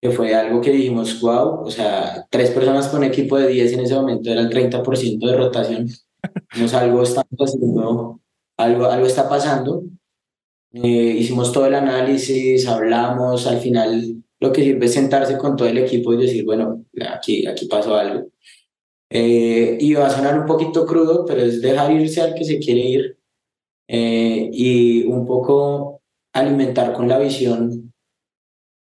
[0.00, 3.80] que fue algo que dijimos, wow, o sea, tres personas con equipo de 10 en
[3.80, 5.86] ese momento era el 30% de rotación.
[6.58, 8.20] Nos algo está haciendo,
[8.56, 9.82] algo, algo está pasando.
[10.72, 15.68] Eh, hicimos todo el análisis, hablamos, al final lo que sirve es sentarse con todo
[15.68, 18.28] el equipo y decir, bueno, aquí, aquí pasó algo.
[19.10, 22.58] Eh, y va a sonar un poquito crudo, pero es dejar irse al que se
[22.58, 23.18] quiere ir
[23.88, 26.02] eh, y un poco
[26.34, 27.94] alimentar con la visión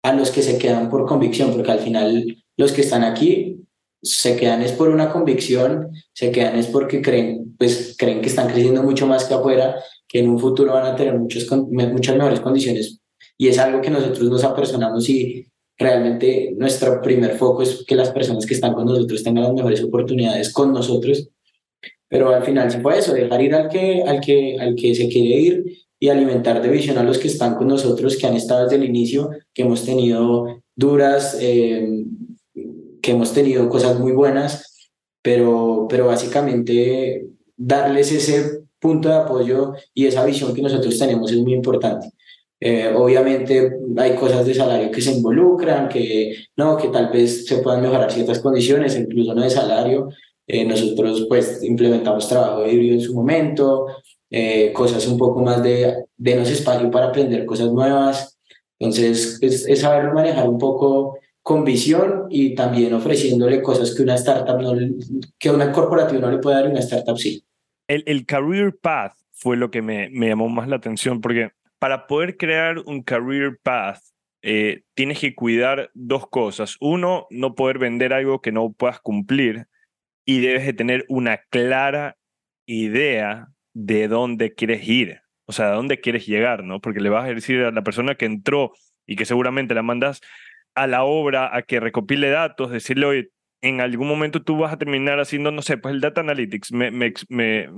[0.03, 3.65] a los que se quedan por convicción, porque al final los que están aquí
[4.01, 8.47] se quedan es por una convicción, se quedan es porque creen, pues creen que están
[8.47, 9.75] creciendo mucho más que afuera,
[10.09, 12.99] que en un futuro van a tener muchos, muchas mejores condiciones.
[13.37, 15.45] Y es algo que nosotros nos apersonamos y
[15.77, 19.83] realmente nuestro primer foco es que las personas que están con nosotros tengan las mejores
[19.83, 21.29] oportunidades con nosotros.
[22.09, 25.07] Pero al final se fue eso, dejar ir al que, al que, al que se
[25.07, 28.63] quiere ir y alimentar de visión a los que están con nosotros, que han estado
[28.63, 31.87] desde el inicio, que hemos tenido duras, eh,
[33.01, 34.89] que hemos tenido cosas muy buenas,
[35.21, 41.37] pero, pero básicamente darles ese punto de apoyo y esa visión que nosotros tenemos es
[41.39, 42.11] muy importante.
[42.61, 47.59] Eh, obviamente hay cosas de salario que se involucran, que no, que tal vez se
[47.59, 50.09] puedan mejorar ciertas condiciones, incluso no de salario.
[50.45, 53.85] Eh, nosotros pues implementamos trabajo híbrido en su momento,
[54.29, 58.37] eh, cosas un poco más de denos espacio para aprender cosas nuevas.
[58.79, 64.59] Entonces, es, saber manejar un poco con visión y también ofreciéndole cosas que una startup
[64.61, 64.73] no,
[65.37, 67.43] que una corporativa no le puede dar y una startup sí.
[67.89, 72.07] El, el career path fue lo que me, me llamó más la atención porque para
[72.07, 73.99] poder crear un career path
[74.41, 76.77] eh, tienes que cuidar dos cosas.
[76.79, 79.67] Uno, no poder vender algo que no puedas cumplir
[80.25, 82.17] y debes de tener una clara
[82.65, 86.79] idea de dónde quieres ir, o sea, de dónde quieres llegar, ¿no?
[86.79, 88.73] Porque le vas a decir a la persona que entró
[89.07, 90.21] y que seguramente la mandas
[90.75, 93.29] a la obra a que recopile datos, decirle, oye,
[93.61, 96.91] en algún momento tú vas a terminar haciendo, no sé, pues el data analytics, me,
[96.91, 97.69] me,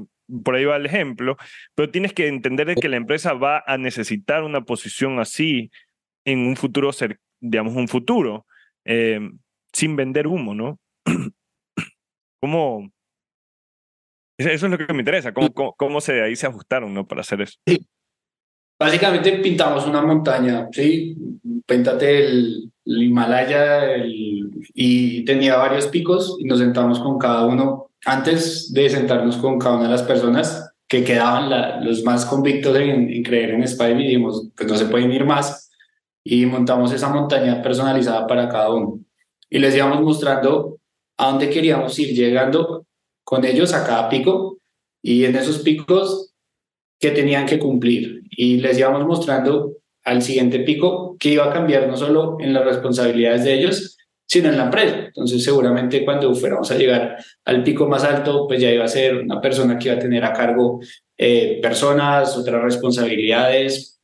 [0.44, 1.38] por ahí va el ejemplo,
[1.76, 5.72] pero tienes que entender que la empresa va a necesitar una posición así
[6.26, 6.92] en un futuro,
[7.40, 8.46] digamos, un futuro,
[8.86, 9.20] eh,
[9.74, 10.80] sin vender humo, ¿no?
[12.42, 12.92] ¿Cómo,
[14.38, 17.08] eso es lo que me interesa, cómo, cómo, se, ahí se ajustaron ¿no?
[17.08, 17.58] para hacer eso.
[17.66, 17.86] Sí.
[18.80, 21.16] Básicamente pintamos una montaña, ¿sí?
[21.68, 27.92] Péntate el, Himalaya y tenía varios picos y nos sentamos con cada uno.
[28.06, 33.24] Antes de sentarnos con cada una de las personas que quedaban los más convictos en,
[33.24, 35.72] creer en Spy, dijimos, pues no se pueden ir más
[36.22, 39.00] y montamos esa montaña personalizada para cada uno.
[39.50, 40.80] Y les íbamos mostrando
[41.18, 42.86] a dónde queríamos ir llegando
[43.24, 44.58] con ellos a cada pico
[45.02, 46.34] y en esos picos
[47.00, 51.88] que tenían que cumplir y les íbamos mostrando al siguiente pico que iba a cambiar
[51.88, 53.98] no solo en las responsabilidades de ellos,
[54.28, 54.96] sino en la empresa.
[55.08, 59.18] Entonces seguramente cuando fuéramos a llegar al pico más alto, pues ya iba a ser
[59.18, 60.80] una persona que iba a tener a cargo
[61.18, 64.00] eh, personas, otras responsabilidades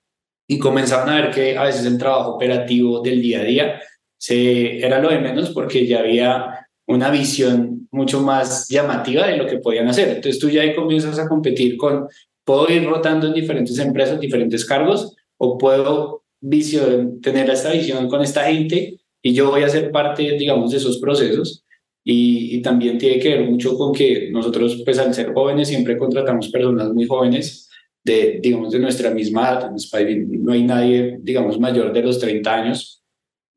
[0.48, 3.82] y comenzaban a ver que a veces el trabajo operativo del día a día
[4.18, 9.45] se, era lo de menos porque ya había una visión mucho más llamativa de lo
[9.45, 10.10] que podían hacer.
[10.10, 12.08] Entonces tú ya ahí comienzas a competir con,
[12.43, 16.24] puedo ir rotando en diferentes empresas, diferentes cargos, o puedo
[17.22, 21.00] tener esta visión con esta gente y yo voy a ser parte, digamos, de esos
[21.00, 21.64] procesos.
[22.04, 25.98] y, y, también tiene que ver mucho con que nosotros, pues al ser jóvenes, siempre
[25.98, 27.68] contratamos personas muy jóvenes,
[28.08, 29.72] de, digamos, de nuestra misma edad.
[30.30, 33.04] No hay nadie, digamos, mayor de los 30 años.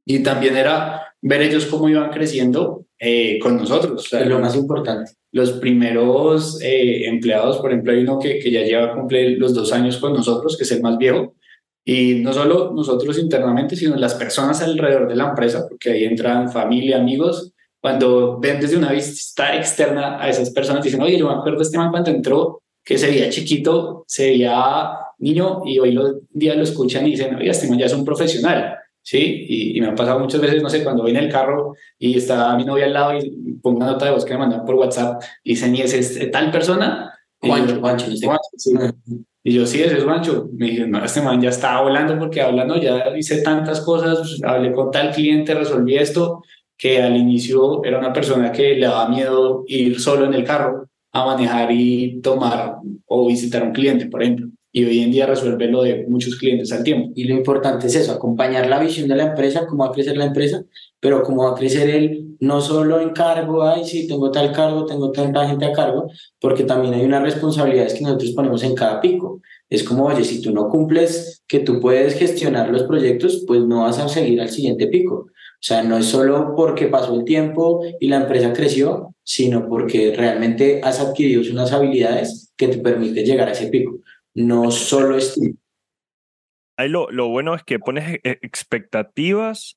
[0.05, 4.13] Y también era ver ellos cómo iban creciendo eh, con nosotros.
[4.13, 5.13] es lo más importante.
[5.33, 9.73] Los primeros eh, empleados, por ejemplo, hay uno que, que ya lleva cumplir los dos
[9.73, 11.37] años con nosotros, que es el más viejo.
[11.85, 16.51] Y no solo nosotros internamente, sino las personas alrededor de la empresa, porque ahí entran
[16.51, 21.35] familia, amigos, cuando ven desde una vista externa a esas personas, dicen, oye, yo me
[21.35, 25.93] acuerdo de este man cuando entró, que se veía chiquito, se veía niño, y hoy
[25.93, 29.47] los días lo escuchan y dicen, oye, este man ya es un profesional, ¿sí?
[29.49, 32.55] Y, me ha pasado muchas veces, no sé, cuando voy en el carro y está
[32.57, 35.23] mi novia al lado y pongo una nota de voz que me mandan por WhatsApp,
[35.43, 37.15] y dicen, ¿y es, tal persona?
[37.39, 38.07] Juancho, Juancho,
[39.43, 40.49] Y yo, sí, ese es Juancho.
[40.53, 44.73] Me dije, no, este man ya estaba volando porque hablando, ya hice tantas cosas, hablé
[44.73, 46.43] con tal cliente, resolví esto,
[46.77, 50.89] que al inicio era una persona que le daba miedo ir solo en el carro
[51.13, 52.77] a manejar y tomar
[53.07, 54.49] o visitar a un cliente, por ejemplo.
[54.73, 57.11] Y hoy en día resuelve lo de muchos clientes al tiempo.
[57.17, 60.17] Y lo importante es eso, acompañar la visión de la empresa, cómo va a crecer
[60.17, 60.63] la empresa,
[61.01, 64.87] pero cómo va a crecer él, no solo en cargo, ay, sí, tengo tal cargo,
[64.87, 66.11] tengo tanta gente a cargo,
[66.41, 69.43] porque también hay unas responsabilidades que nosotros ponemos en cada pico.
[69.69, 73.83] Es como, oye, si tú no cumples que tú puedes gestionar los proyectos, pues no
[73.83, 75.15] vas a seguir al siguiente pico.
[75.15, 80.15] O sea, no es solo porque pasó el tiempo y la empresa creció, sino porque
[80.17, 83.99] realmente has adquirido unas habilidades que te permiten llegar a ese pico.
[84.33, 85.39] No solo es...
[86.79, 89.77] Ahí lo, lo bueno es que pones e, expectativas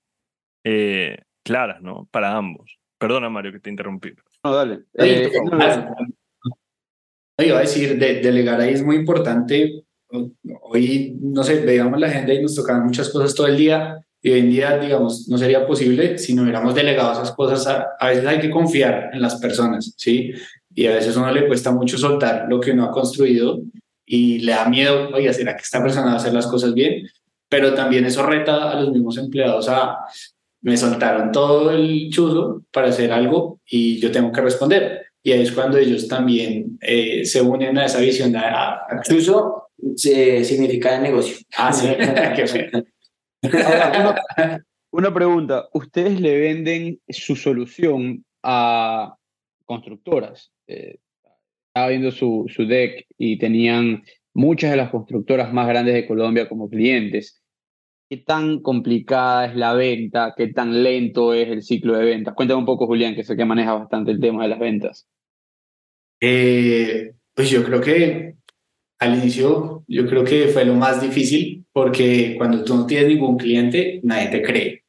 [0.63, 2.07] eh, claras, ¿no?
[2.11, 2.79] Para ambos.
[2.97, 4.13] Perdona, Mario, que te interrumpí.
[4.43, 4.83] No, dale.
[4.95, 5.31] Eh,
[7.39, 9.83] iba a decir, de, delegar ahí es muy importante.
[10.61, 14.31] Hoy, no sé, veíamos la agenda y nos tocaban muchas cosas todo el día y
[14.31, 17.67] hoy en día, digamos, no sería posible si no hubiéramos delegado esas cosas.
[17.99, 20.31] A, veces hay que confiar en las personas, ¿sí?
[20.73, 23.59] Y a veces a uno le cuesta mucho soltar lo que uno ha construido
[24.05, 27.05] y le da miedo, oye, ¿será que esta persona va a hacer las cosas bien?
[27.49, 29.97] Pero también eso reta a los mismos empleados a,
[30.63, 35.05] me soltaron todo el chuzo para hacer algo y yo tengo que responder.
[35.21, 38.39] Y ahí es cuando ellos también eh, se unen a esa visión de...
[38.39, 41.37] Ah, chuzo significa negocio.
[41.55, 41.87] Ah, sí,
[44.91, 49.15] una, pregunta, ¿ustedes le venden su solución a
[49.65, 50.51] constructoras?
[50.67, 50.97] Eh,
[51.67, 54.03] estaba viendo su, su deck y tenían
[54.33, 57.42] muchas de las constructoras más grandes de Colombia como clientes.
[58.13, 60.35] ¿Qué tan complicada es la venta?
[60.37, 62.35] ¿Qué tan lento es el ciclo de ventas?
[62.35, 65.07] Cuéntame un poco, Julián, que sé que maneja bastante el tema de las ventas.
[66.21, 68.35] Eh, pues yo creo que
[68.99, 73.35] al inicio, yo creo que fue lo más difícil porque cuando tú no tienes ningún
[73.35, 74.83] cliente, nadie te cree.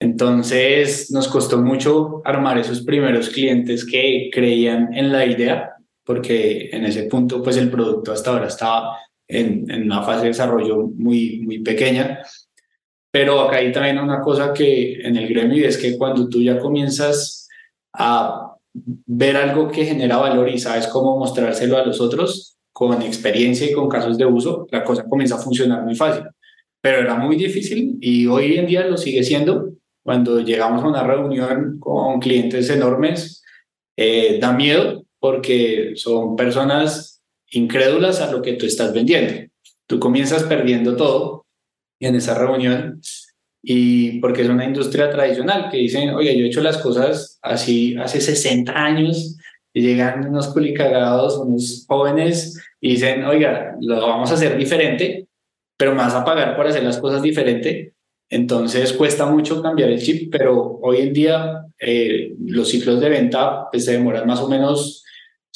[0.00, 5.70] Entonces nos costó mucho armar esos primeros clientes que creían en la idea,
[6.02, 8.96] porque en ese punto pues el producto hasta ahora estaba
[9.28, 12.20] en, en una fase de desarrollo muy, muy pequeña.
[13.10, 16.42] Pero acá hay también una cosa que en el gremio y es que cuando tú
[16.42, 17.48] ya comienzas
[17.92, 18.54] a
[19.06, 23.72] ver algo que genera valor y sabes cómo mostrárselo a los otros, con experiencia y
[23.72, 26.24] con casos de uso, la cosa comienza a funcionar muy fácil.
[26.80, 29.70] Pero era muy difícil y hoy en día lo sigue siendo.
[30.04, 33.42] Cuando llegamos a una reunión con clientes enormes,
[33.96, 37.17] eh, da miedo porque son personas
[37.50, 39.50] incrédulas a lo que tú estás vendiendo.
[39.86, 41.46] Tú comienzas perdiendo todo
[42.00, 43.00] en esa reunión
[43.62, 47.96] y porque es una industria tradicional que dicen, oye, yo he hecho las cosas así
[47.96, 49.36] hace 60 años
[49.72, 55.26] y llegan unos culicagados, unos jóvenes y dicen, oiga, lo vamos a hacer diferente,
[55.76, 57.94] pero más a pagar por hacer las cosas diferente.
[58.30, 63.68] Entonces cuesta mucho cambiar el chip, pero hoy en día eh, los ciclos de venta
[63.70, 65.04] pues, se demoran más o menos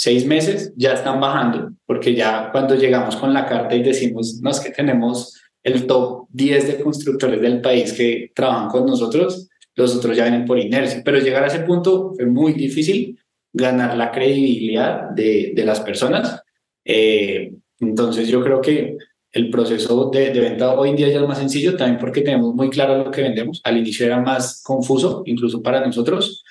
[0.03, 4.51] seis meses, ya están bajando, porque ya cuando llegamos con la carta y decimos, no
[4.51, 9.95] es que tenemos el top 10 de constructores del país que trabajan con nosotros, los
[9.95, 13.17] otros ya vienen por inercia, pero llegar a ese punto fue muy difícil
[13.53, 16.43] ganar la credibilidad de, de las personas.
[16.85, 18.97] Eh, entonces yo creo que
[19.31, 22.53] el proceso de, de, venta hoy en día ya es más sencillo, también porque tenemos
[22.57, 23.61] muy claro lo que vendemos.
[23.63, 26.43] Al inicio era más confuso, incluso para nosotros,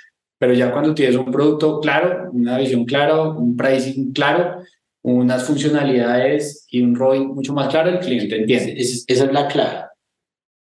[0.42, 4.64] pero ya cuando tienes un producto claro, una visión clara, un pricing claro,
[5.04, 8.74] unas funcionalidades y un ROI mucho más claro, el cliente entiende.
[8.76, 9.86] esa es la clave.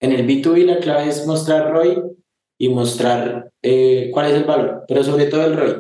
[0.02, 1.98] En el B2B la clave es mostrar ROI
[2.58, 5.76] y mostrar eh, cuál es el valor, pero sobre todo el ROI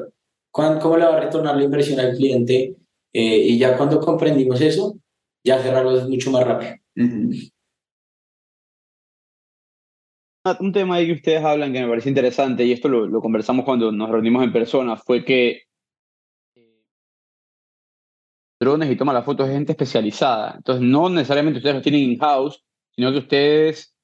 [0.50, 2.78] cómo le va a retornar la inversión al cliente.
[3.12, 4.96] Eh, y ya cuando comprendimos eso,
[5.44, 6.76] ya cerrarlo es mucho más rápido.
[10.60, 13.91] Un tema ahí que ustedes hablan que me parece interesante, y esto lo, conversamos cuando
[13.91, 15.64] nos reunimos en persona, fue que
[18.60, 20.56] drones y toma las fotos de gente especializada.
[20.58, 22.62] Entonces, no necesariamente ustedes los tienen in-house,
[22.96, 23.96] sino que ustedes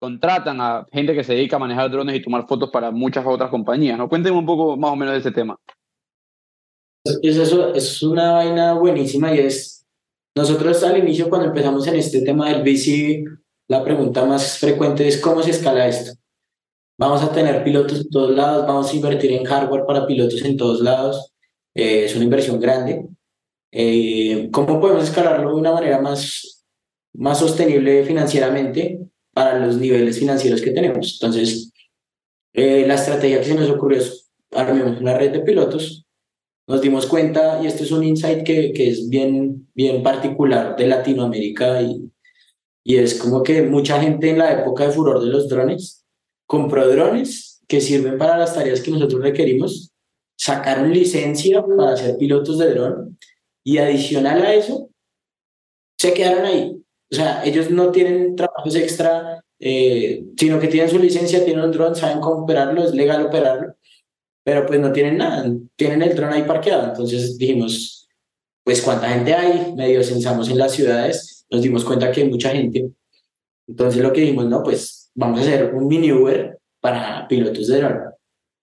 [0.00, 3.50] contratan a gente que se dedica a manejar drones y tomar fotos para muchas otras
[3.50, 3.96] compañías.
[3.98, 4.08] ¿no?
[4.08, 5.58] Cuéntenme un poco más o menos de ese tema.
[7.04, 9.86] Es, eso, es una vaina buenísima y es,
[10.36, 13.24] nosotros al inicio cuando empezamos en este tema del bici,
[13.68, 16.12] la pregunta más frecuente es cómo se escala esto.
[16.98, 20.56] Vamos a tener pilotos en todos lados, vamos a invertir en hardware para pilotos en
[20.56, 21.32] todos lados.
[21.74, 23.08] Eh, es una inversión grande.
[23.70, 26.64] Eh, ¿Cómo podemos escalarlo de una manera más,
[27.14, 29.00] más sostenible financieramente
[29.32, 31.18] para los niveles financieros que tenemos?
[31.20, 31.72] Entonces,
[32.52, 36.04] eh, la estrategia que se nos ocurrió es armemos una red de pilotos.
[36.68, 40.86] Nos dimos cuenta, y este es un insight que, que es bien, bien particular de
[40.86, 42.12] Latinoamérica, y,
[42.84, 46.04] y es como que mucha gente en la época de furor de los drones
[46.46, 49.92] compró drones que sirven para las tareas que nosotros requerimos,
[50.36, 53.18] sacaron licencia para ser pilotos de dron
[53.64, 54.90] y adicional a eso,
[55.98, 56.76] se quedaron ahí.
[57.10, 61.70] O sea, ellos no tienen trabajos extra, eh, sino que tienen su licencia, tienen un
[61.70, 63.76] dron, saben cómo operarlo, es legal operarlo,
[64.44, 66.88] pero pues no tienen nada, tienen el dron ahí parqueado.
[66.88, 68.08] Entonces dijimos,
[68.64, 72.50] pues cuánta gente hay, medio censamos en las ciudades, nos dimos cuenta que hay mucha
[72.50, 72.90] gente.
[73.68, 77.78] Entonces lo que dijimos, no, pues vamos a hacer un mini Uber para pilotos de
[77.78, 77.98] dron.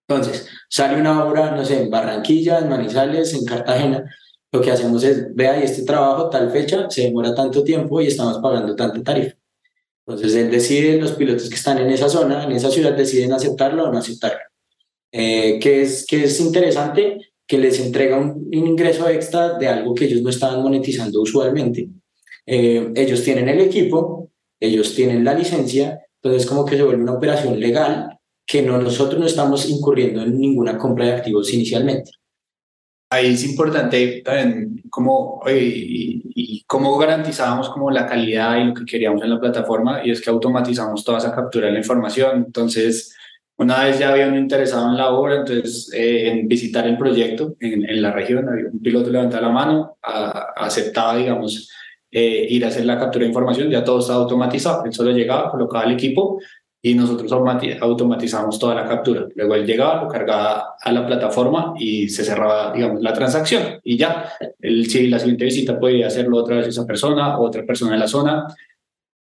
[0.07, 4.03] Entonces, sale una obra, no sé, en Barranquilla, en Manizales, en Cartagena,
[4.51, 8.07] lo que hacemos es, vea, y este trabajo, tal fecha, se demora tanto tiempo y
[8.07, 9.35] estamos pagando tanta tarifa.
[10.07, 13.85] Entonces él decide, los pilotos que están en esa zona, en esa ciudad, deciden aceptarlo
[13.85, 14.39] o no aceptarlo.
[15.11, 20.05] Eh, que, es, que es interesante que les entrega un, ingreso extra de algo que
[20.05, 21.89] ellos no estaban monetizando usualmente.
[22.49, 27.13] Eh, ellos tienen el equipo, ellos tienen la licencia, entonces como que se vuelve una
[27.13, 32.11] operación legal que no, nosotros no estamos incurriendo en ninguna compra de activos inicialmente
[33.09, 38.85] ahí es importante también cómo, y, y, cómo garantizábamos como la calidad y lo que
[38.85, 42.45] queríamos en la plataforma, y es que automatizamos toda esa captura de la información.
[42.45, 43.15] Entonces,
[43.57, 47.55] una vez ya había un interesado en la obra, entonces eh, en visitar el proyecto
[47.59, 51.69] en, en, la región, había un piloto levantaba la mano, a, aceptaba, digamos,
[52.11, 55.51] eh, ir a hacer la captura de información, ya todo estaba automatizado, él solo llegaba,
[55.51, 56.39] colocaba el equipo
[56.81, 59.27] y nosotros automatizamos toda la captura.
[59.35, 63.97] Luego él llegaba, lo cargaba a la plataforma y se cerraba, digamos, la transacción y
[63.97, 64.31] ya.
[64.59, 68.07] Él, si la siguiente visita podía hacerlo otra vez esa persona otra persona en la
[68.07, 68.47] zona.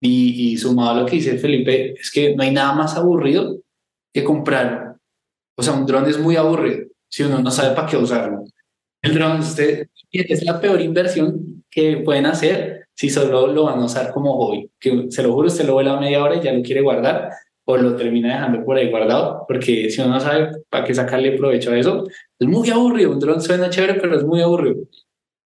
[0.03, 3.59] Y, y sumado a lo que dice Felipe, es que no hay nada más aburrido
[4.11, 4.95] que comprar.
[5.55, 8.45] O sea, un dron es muy aburrido si uno no sabe para qué usarlo.
[9.01, 13.86] El dron usted, es la peor inversión que pueden hacer si solo lo van a
[13.86, 14.70] usar como hobby.
[14.80, 17.32] Que se lo juro, usted lo vuela media hora y ya lo quiere guardar
[17.66, 21.38] o lo termina dejando por ahí guardado, porque si uno no sabe para qué sacarle
[21.38, 22.05] provecho a eso,
[22.39, 23.12] es muy aburrido.
[23.12, 24.84] Un dron suena chévere, pero es muy aburrido.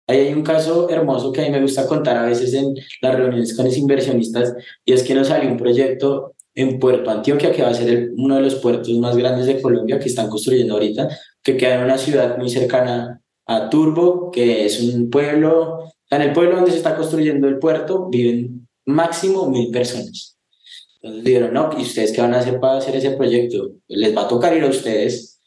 [0.07, 3.16] Ahí hay un caso hermoso que a mí me gusta contar a veces en las
[3.16, 4.53] reuniones con los inversionistas,
[4.86, 8.36] y es que nos salió un proyecto en Puerto Antioquia, que va a ser uno
[8.36, 11.09] de los puertos más grandes de Colombia que están construyendo ahorita,
[11.41, 15.84] que queda en una ciudad muy cercana a Turbo, que es un pueblo
[16.16, 20.38] en el pueblo donde se está construyendo el puerto viven máximo mil personas.
[21.02, 23.72] Entonces dijeron, no, ¿y ustedes qué van a hacer para hacer ese proyecto?
[23.88, 25.41] Les va a tocar ir a ustedes.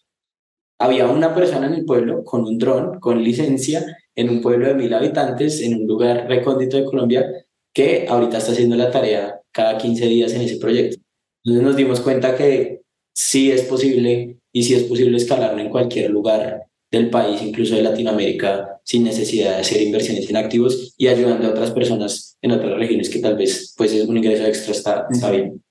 [0.78, 4.74] Había una persona en el pueblo con un dron, con licencia, en un pueblo de
[4.74, 7.24] mil habitantes, en un lugar recóndito de Colombia,
[7.72, 10.98] que ahorita está haciendo la tarea cada 15 días en ese proyecto.
[11.44, 12.82] Entonces nos dimos cuenta que
[13.14, 16.66] sí es posible y sí es posible escalarlo en cualquier lugar
[16.96, 21.50] del país, incluso de Latinoamérica, sin necesidad de hacer inversiones en activos y ayudando a
[21.50, 25.30] otras personas en otras regiones que tal vez pues es un ingreso extra está, está
[25.30, 25.62] bien.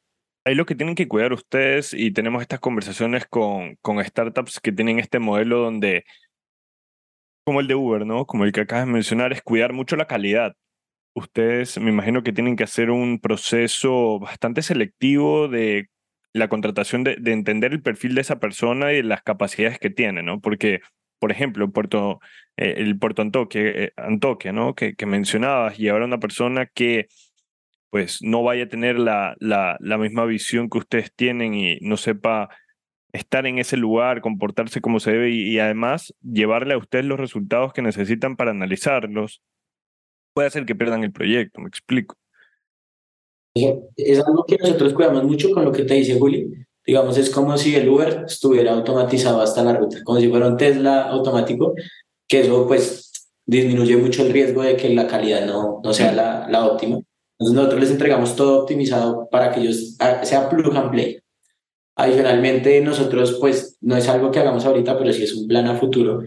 [0.46, 4.72] Ahí lo que tienen que cuidar ustedes y tenemos estas conversaciones con, con startups que
[4.72, 6.04] tienen este modelo donde,
[7.44, 8.28] como el de Uber, ¿no?
[8.28, 10.54] Como el que acabas de mencionar, es cuidar mucho la calidad.
[11.16, 15.88] Ustedes me imagino que tienen que hacer un proceso bastante selectivo de
[16.34, 20.22] la contratación, de, de entender el perfil de esa persona y las capacidades que tiene,
[20.22, 20.42] ¿no?
[20.42, 20.82] Porque
[21.20, 22.20] por ejemplo, Puerto,
[22.58, 24.76] eh, el Puerto Antoque, eh, ¿no?
[24.76, 27.08] Que, mencionabas, y ahora una persona que
[27.90, 32.50] pues no vaya a tener la, la, misma visión que ustedes tienen y no sepa
[33.14, 37.72] estar en ese lugar, comportarse como se debe y, además llevarle a ustedes los resultados
[37.72, 39.42] que necesitan para analizarlos,
[40.34, 42.18] puede hacer que pierdan el proyecto, me explico.
[43.96, 47.58] Es algo que nosotros cuidamos mucho con lo que te dice Juli, digamos, es como
[47.58, 51.74] si el Uber estuviera automatizado hasta la ruta, como si fuera un Tesla automático,
[52.28, 53.12] que eso pues
[53.46, 57.00] disminuye mucho el riesgo de que la calidad no, no sea la, la óptima.
[57.38, 61.20] Entonces nosotros les entregamos todo optimizado para que ellos ah, sea plug and play.
[61.98, 65.76] Adicionalmente, nosotros, pues, no es algo que hagamos ahorita, pero sí es un plan a
[65.76, 66.24] futuro.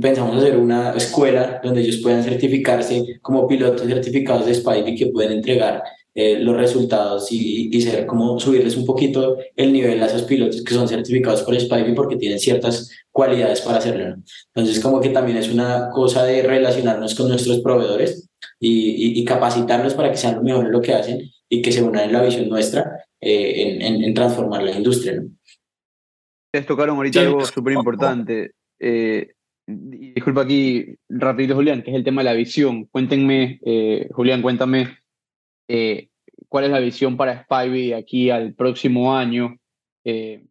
[0.00, 5.32] Pensamos hacer una escuela donde ellos puedan certificarse como pilotos certificados de Spivey que pueden
[5.32, 5.82] entregar
[6.14, 10.64] eh, los resultados y, y, ser como subirles un poquito el nivel a esos pilotos
[10.64, 14.16] que son certificados por Spivey porque tienen ciertas cualidades para hacerlo.
[14.54, 18.28] Entonces, como que también es una cosa de relacionarnos con nuestros proveedores
[18.58, 21.82] y, y, capacitarlos para que sean lo mejor en lo que hacen y que se
[21.82, 25.16] unan en la visión nuestra eh, en, en, transformar la industria.
[25.16, 25.28] ¿no?
[26.48, 28.52] Ustedes tocaron ahorita algo súper importante.
[28.80, 29.32] Eh,
[29.66, 32.86] disculpa aquí, rapidito Julián, que es el tema de la visión.
[32.86, 34.98] Cuéntenme, eh, Julián, cuéntame
[35.68, 36.08] eh,
[36.48, 39.58] cuál es la visión para Spivey de aquí al próximo año,
[40.04, 40.44] eh,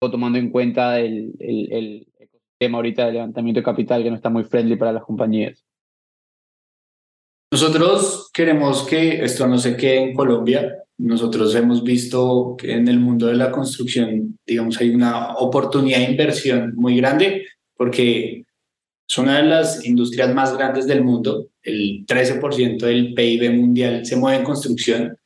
[0.00, 4.30] tomando en cuenta el, el, el ecosistema ahorita de levantamiento de capital que no está
[4.30, 5.64] muy friendly para las compañías.
[7.52, 10.74] Nosotros queremos que esto no se quede en Colombia.
[10.98, 16.10] Nosotros hemos visto que en el mundo de la construcción, digamos, hay una oportunidad de
[16.12, 18.46] inversión muy grande porque
[19.06, 21.48] es una de las industrias más grandes del mundo.
[21.62, 25.16] El 13% del PIB mundial se mueve en construcción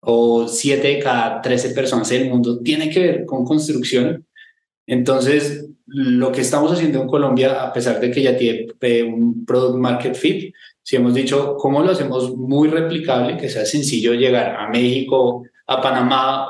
[0.00, 4.24] o 7 de cada 13 personas del mundo tiene que ver con construcción.
[4.86, 8.66] Entonces, lo que estamos haciendo en Colombia, a pesar de que ya tiene
[9.04, 14.14] un product market fit, si hemos dicho cómo lo hacemos muy replicable, que sea sencillo
[14.14, 16.46] llegar a México, a Panamá,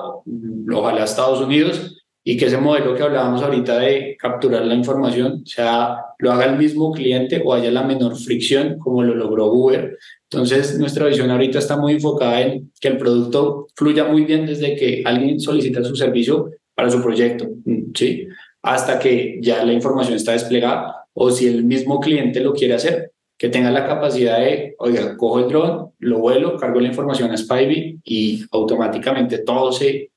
[0.75, 1.96] ojalá a Estados Unidos,
[2.29, 6.59] y que ese modelo que hablábamos ahorita de capturar la información, sea, lo haga el
[6.59, 9.97] mismo cliente o haya la menor fricción, como lo logró Uber.
[10.29, 14.75] Entonces, nuestra visión ahorita está muy enfocada en que el producto fluya muy bien desde
[14.75, 17.47] que alguien solicita su servicio para su proyecto,
[17.95, 18.27] ¿sí?
[18.61, 23.13] Hasta que ya la información está desplegada o si el mismo cliente lo quiere hacer,
[23.39, 27.37] que tenga la capacidad de, oiga, cojo el dron, lo vuelo, cargo la información a
[27.37, 30.11] Spivey y automáticamente todo se,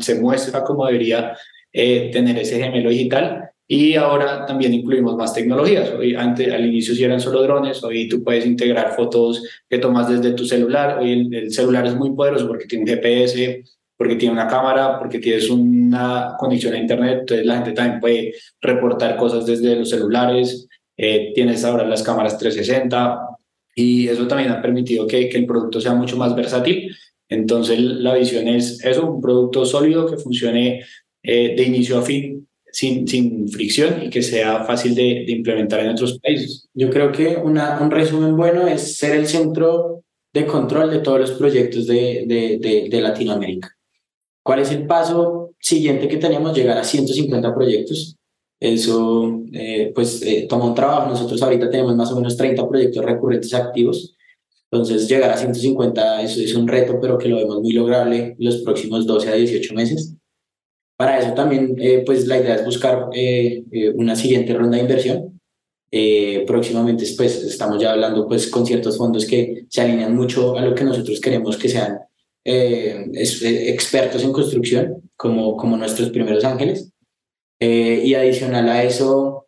[0.00, 1.36] se muestra como debería
[1.72, 3.50] eh, tener ese gemelo digital.
[3.66, 5.90] Y ahora también incluimos más tecnologías.
[5.92, 10.34] Hoy, antes, al inicio eran solo drones, hoy tú puedes integrar fotos que tomas desde
[10.34, 10.98] tu celular.
[10.98, 13.64] Hoy el, el celular es muy poderoso porque tiene un GPS,
[13.96, 17.20] porque tiene una cámara, porque tienes una conexión a Internet.
[17.20, 20.68] Entonces la gente también puede reportar cosas desde los celulares.
[20.96, 23.18] Eh, tienes ahora las cámaras 360
[23.74, 26.94] y eso también ha permitido que, que, el producto sea mucho más versátil.
[27.28, 30.84] Entonces la visión es eso, un producto sólido que funcione
[31.22, 35.90] eh, de inicio a fin sin, sin fricción y que sea fácil de, implementar en
[35.90, 36.68] otros países.
[36.74, 40.02] Yo creo que una, un resumen bueno es ser el centro
[40.32, 43.70] de control de todos los proyectos de, de, de, de Latinoamérica.
[44.42, 46.54] ¿Cuál es el paso siguiente que tenemos?
[46.54, 48.16] Llegar a 150 proyectos
[48.64, 51.10] eso eh, pues eh, toma un trabajo.
[51.10, 54.16] Nosotros ahorita tenemos más o menos 30 proyectos recurrentes activos.
[54.76, 58.58] Entonces llegar a 150 eso es un reto, pero que lo vemos muy lograble los
[58.58, 60.14] próximos 12 a 18 meses.
[60.96, 63.08] Para eso también eh, pues la idea es buscar
[63.94, 65.40] una siguiente ronda de inversión.
[66.46, 70.74] próximamente pues estamos ya hablando pues con ciertos fondos que se alinean mucho a lo
[70.74, 71.98] que nosotros queremos que sean
[72.44, 76.94] expertos en construcción como, como nuestros primeros ángeles
[77.60, 79.46] eh, y adicional a eso,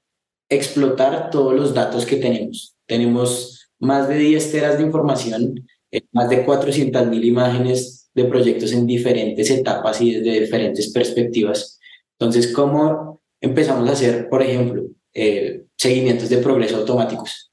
[0.48, 2.76] explotar todos los datos que tenemos.
[2.86, 8.72] Tenemos más de 10 teras de información, eh, más de 400 mil imágenes de proyectos
[8.72, 11.78] en diferentes etapas y desde diferentes perspectivas.
[12.18, 17.52] Entonces, ¿cómo empezamos a hacer, por ejemplo, eh, seguimientos de progreso automáticos?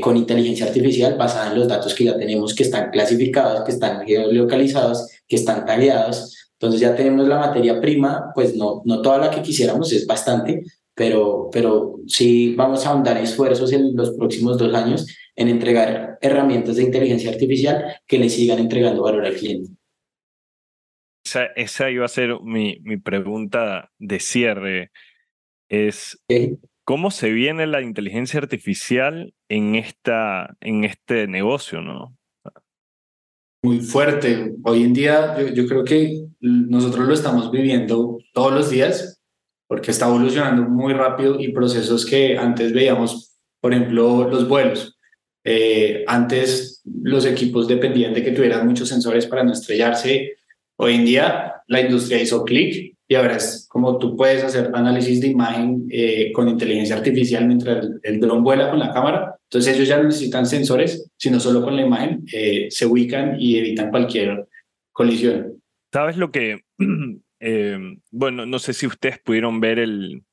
[0.00, 4.04] con inteligencia artificial basada en los datos que ya tenemos que están clasificados, que están
[4.04, 9.30] geolocalizados, que están tagueados, entonces ya tenemos la materia prima, pues no, no toda la
[9.30, 10.62] que quisiéramos, es bastante,
[11.00, 16.76] pero, pero sí vamos a ahondar esfuerzos en los próximos dos años en entregar herramientas
[16.76, 19.70] de inteligencia artificial que le sigan entregando valor al cliente.
[21.24, 24.90] Esa, esa iba a ser mi, mi pregunta de cierre.
[25.70, 26.22] Es,
[26.84, 31.80] ¿cómo se viene la inteligencia artificial en, esta, en este negocio?
[31.80, 32.14] ¿no?
[33.62, 34.52] muy fuerte.
[34.64, 39.19] Hoy en día yo, yo, creo que nosotros lo estamos viviendo todos los días
[39.70, 44.98] porque está evolucionando muy rápido y procesos que antes veíamos, por ejemplo, los vuelos.
[45.44, 50.32] Eh, antes los equipos dependían de que tuvieran muchos sensores para no estrellarse.
[50.74, 55.20] Hoy en día la industria hizo clic y ahora es como tú puedes hacer análisis
[55.20, 59.36] de imagen eh, con inteligencia artificial mientras el, el dron vuela con la cámara.
[59.44, 63.56] Entonces ellos ya no necesitan sensores, sino solo con la imagen eh, se ubican y
[63.56, 64.48] evitan cualquier
[64.90, 65.62] colisión.
[65.92, 66.58] ¿Sabes lo que...
[67.40, 67.78] Eh,
[68.10, 70.24] bueno, no sé si ustedes pudieron ver el,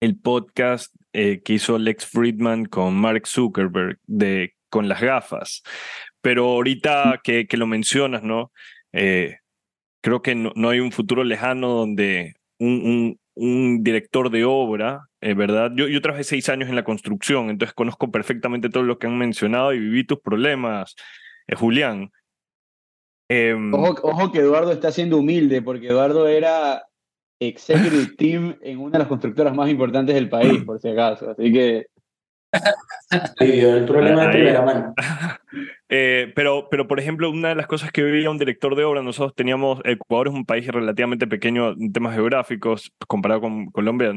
[0.00, 5.62] el podcast eh, que hizo Lex Friedman con Mark Zuckerberg de con las gafas.
[6.20, 8.52] Pero ahorita que, que lo mencionas, ¿no?
[8.92, 9.38] Eh,
[10.00, 15.72] creo que no, hay un futuro lejano donde un, un, director de obra, eh, ¿verdad?
[15.74, 19.18] Yo, yo trabajé seis años en la construcción, entonces conozco perfectamente todo lo que han
[19.18, 20.96] mencionado y viví tus problemas,
[21.46, 22.10] eh, Julián.
[23.28, 26.84] Em, ojo, que Eduardo está siendo humilde, porque Eduardo era
[27.40, 31.30] executive team en una de las constructoras más importantes del país, por si acaso.
[31.30, 31.86] Así que.
[33.40, 34.94] el problema de primera mano.
[35.90, 39.02] Eh, pero, pero, por ejemplo, una de las cosas que vivía un director de obra,
[39.02, 44.12] nosotros teníamos, Ecuador es un país relativamente pequeño en temas geográficos, comparado con Colombia,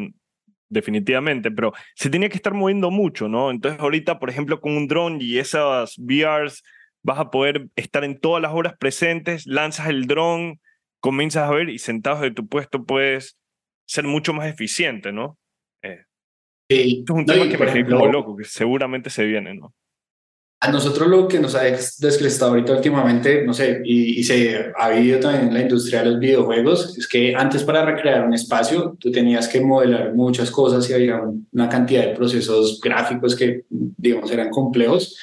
[0.70, 3.52] definitivamente, pero se tenía que estar moviendo mucho, ¿no?
[3.52, 6.64] Entonces ahorita, por ejemplo, con un dron y esas VRs
[7.04, 10.60] vas a poder estar en todas las horas presentes, lanzas el dron,
[11.00, 13.38] comienzas a ver y sentados de tu puesto puedes
[13.86, 15.38] ser mucho más eficiente, ¿no?
[15.84, 16.06] Eh,
[16.70, 19.74] es un tema que me ejemplo, loco, que seguramente se viene, ¿no?
[20.64, 24.92] A nosotros lo que nos ha descrestado ahorita últimamente, no sé, y, y, se ha
[24.92, 28.96] vivido también en la industria de los videojuegos, es que antes para recrear un espacio
[29.00, 31.20] tú tenías que modelar muchas cosas y había
[31.52, 35.18] una cantidad de procesos gráficos que, digamos, eran complejos.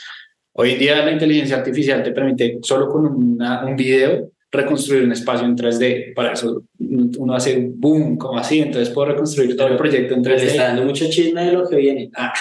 [0.60, 5.46] Hoy en día la inteligencia artificial te permite solo con un video reconstruir un espacio
[5.46, 6.14] en 3D.
[6.14, 10.36] Para eso uno hace boom, como así, entonces puedo reconstruir todo el proyecto en 3D.
[10.36, 12.10] Le está dando mucho chisme de lo que viene.
[12.16, 12.32] Ah.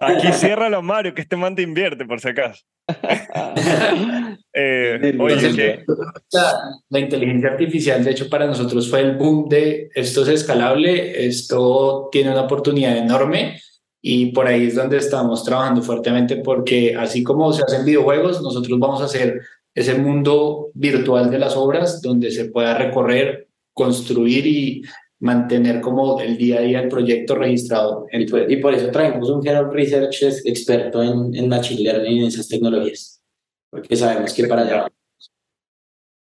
[0.00, 2.64] Aquí cierra lo Mario, que este man te invierte, por si acaso.
[4.52, 5.84] eh, oye,
[6.90, 12.08] la, inteligencia artificial, de hecho, para nosotros fue el boom de esto es escalable, esto
[12.10, 13.60] tiene una oportunidad enorme
[14.00, 18.78] y por ahí es donde estamos trabajando fuertemente porque así como se hacen videojuegos, nosotros
[18.78, 19.40] vamos a hacer
[19.74, 24.82] ese mundo virtual de las obras donde se pueda recorrer, construir y
[25.20, 28.06] mantener como el día a día el proyecto registrado.
[28.12, 32.48] Y por, eso traemos un General Research experto en, en Machine Learning y en esas
[32.48, 33.22] tecnologías,
[33.70, 34.88] porque sabemos que para allá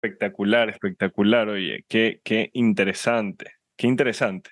[0.02, 4.52] Espectacular, espectacular, oye, qué, qué interesante, qué interesante.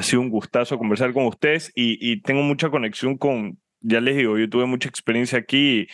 [0.00, 4.16] Ha sido un gustazo conversar con ustedes y, y tengo mucha conexión con, ya les
[4.16, 5.88] digo, yo tuve mucha experiencia aquí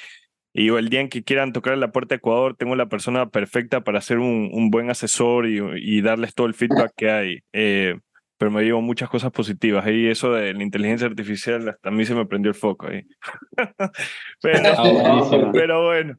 [0.58, 3.82] y el día en que quieran tocar la puerta de Ecuador, tengo la persona perfecta
[3.82, 7.40] para ser un, un buen asesor y, y, darles todo el feedback que hay.
[7.52, 7.98] Eh,
[8.38, 9.86] pero me llevo muchas cosas positivas.
[9.86, 13.02] Y eso de la inteligencia artificial, hasta a mí se me prendió el foco ahí.
[14.40, 16.16] pero, ah, pero, bueno,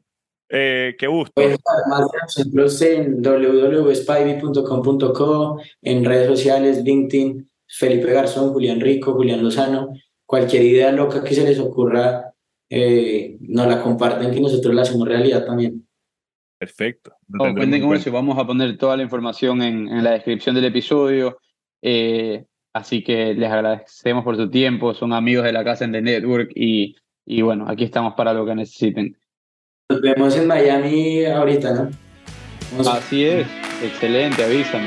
[0.50, 1.32] eh, qué gusto.
[1.34, 1.58] Pues,
[1.88, 9.92] más ejemplos en www.spivey.com.co, en redes sociales, LinkedIn, Felipe Garzón, Julián Rico, Julián Lozano.
[10.26, 12.32] Cualquier idea loca que se les ocurra
[12.70, 15.86] eh, nos la comparten que nosotros la hacemos realidad también.
[16.58, 17.12] Perfecto.
[17.38, 20.64] Oh, cuenten con eso, vamos a poner toda la información en, en la descripción del
[20.64, 21.38] episodio.
[21.82, 26.02] Eh, así que les agradecemos por su tiempo, son amigos de la casa en The
[26.02, 29.16] Network y, y bueno, aquí estamos para lo que necesiten.
[29.88, 31.90] Nos vemos en Miami ahorita, ¿no?
[32.90, 33.46] Así es,
[33.82, 34.86] excelente, avísame.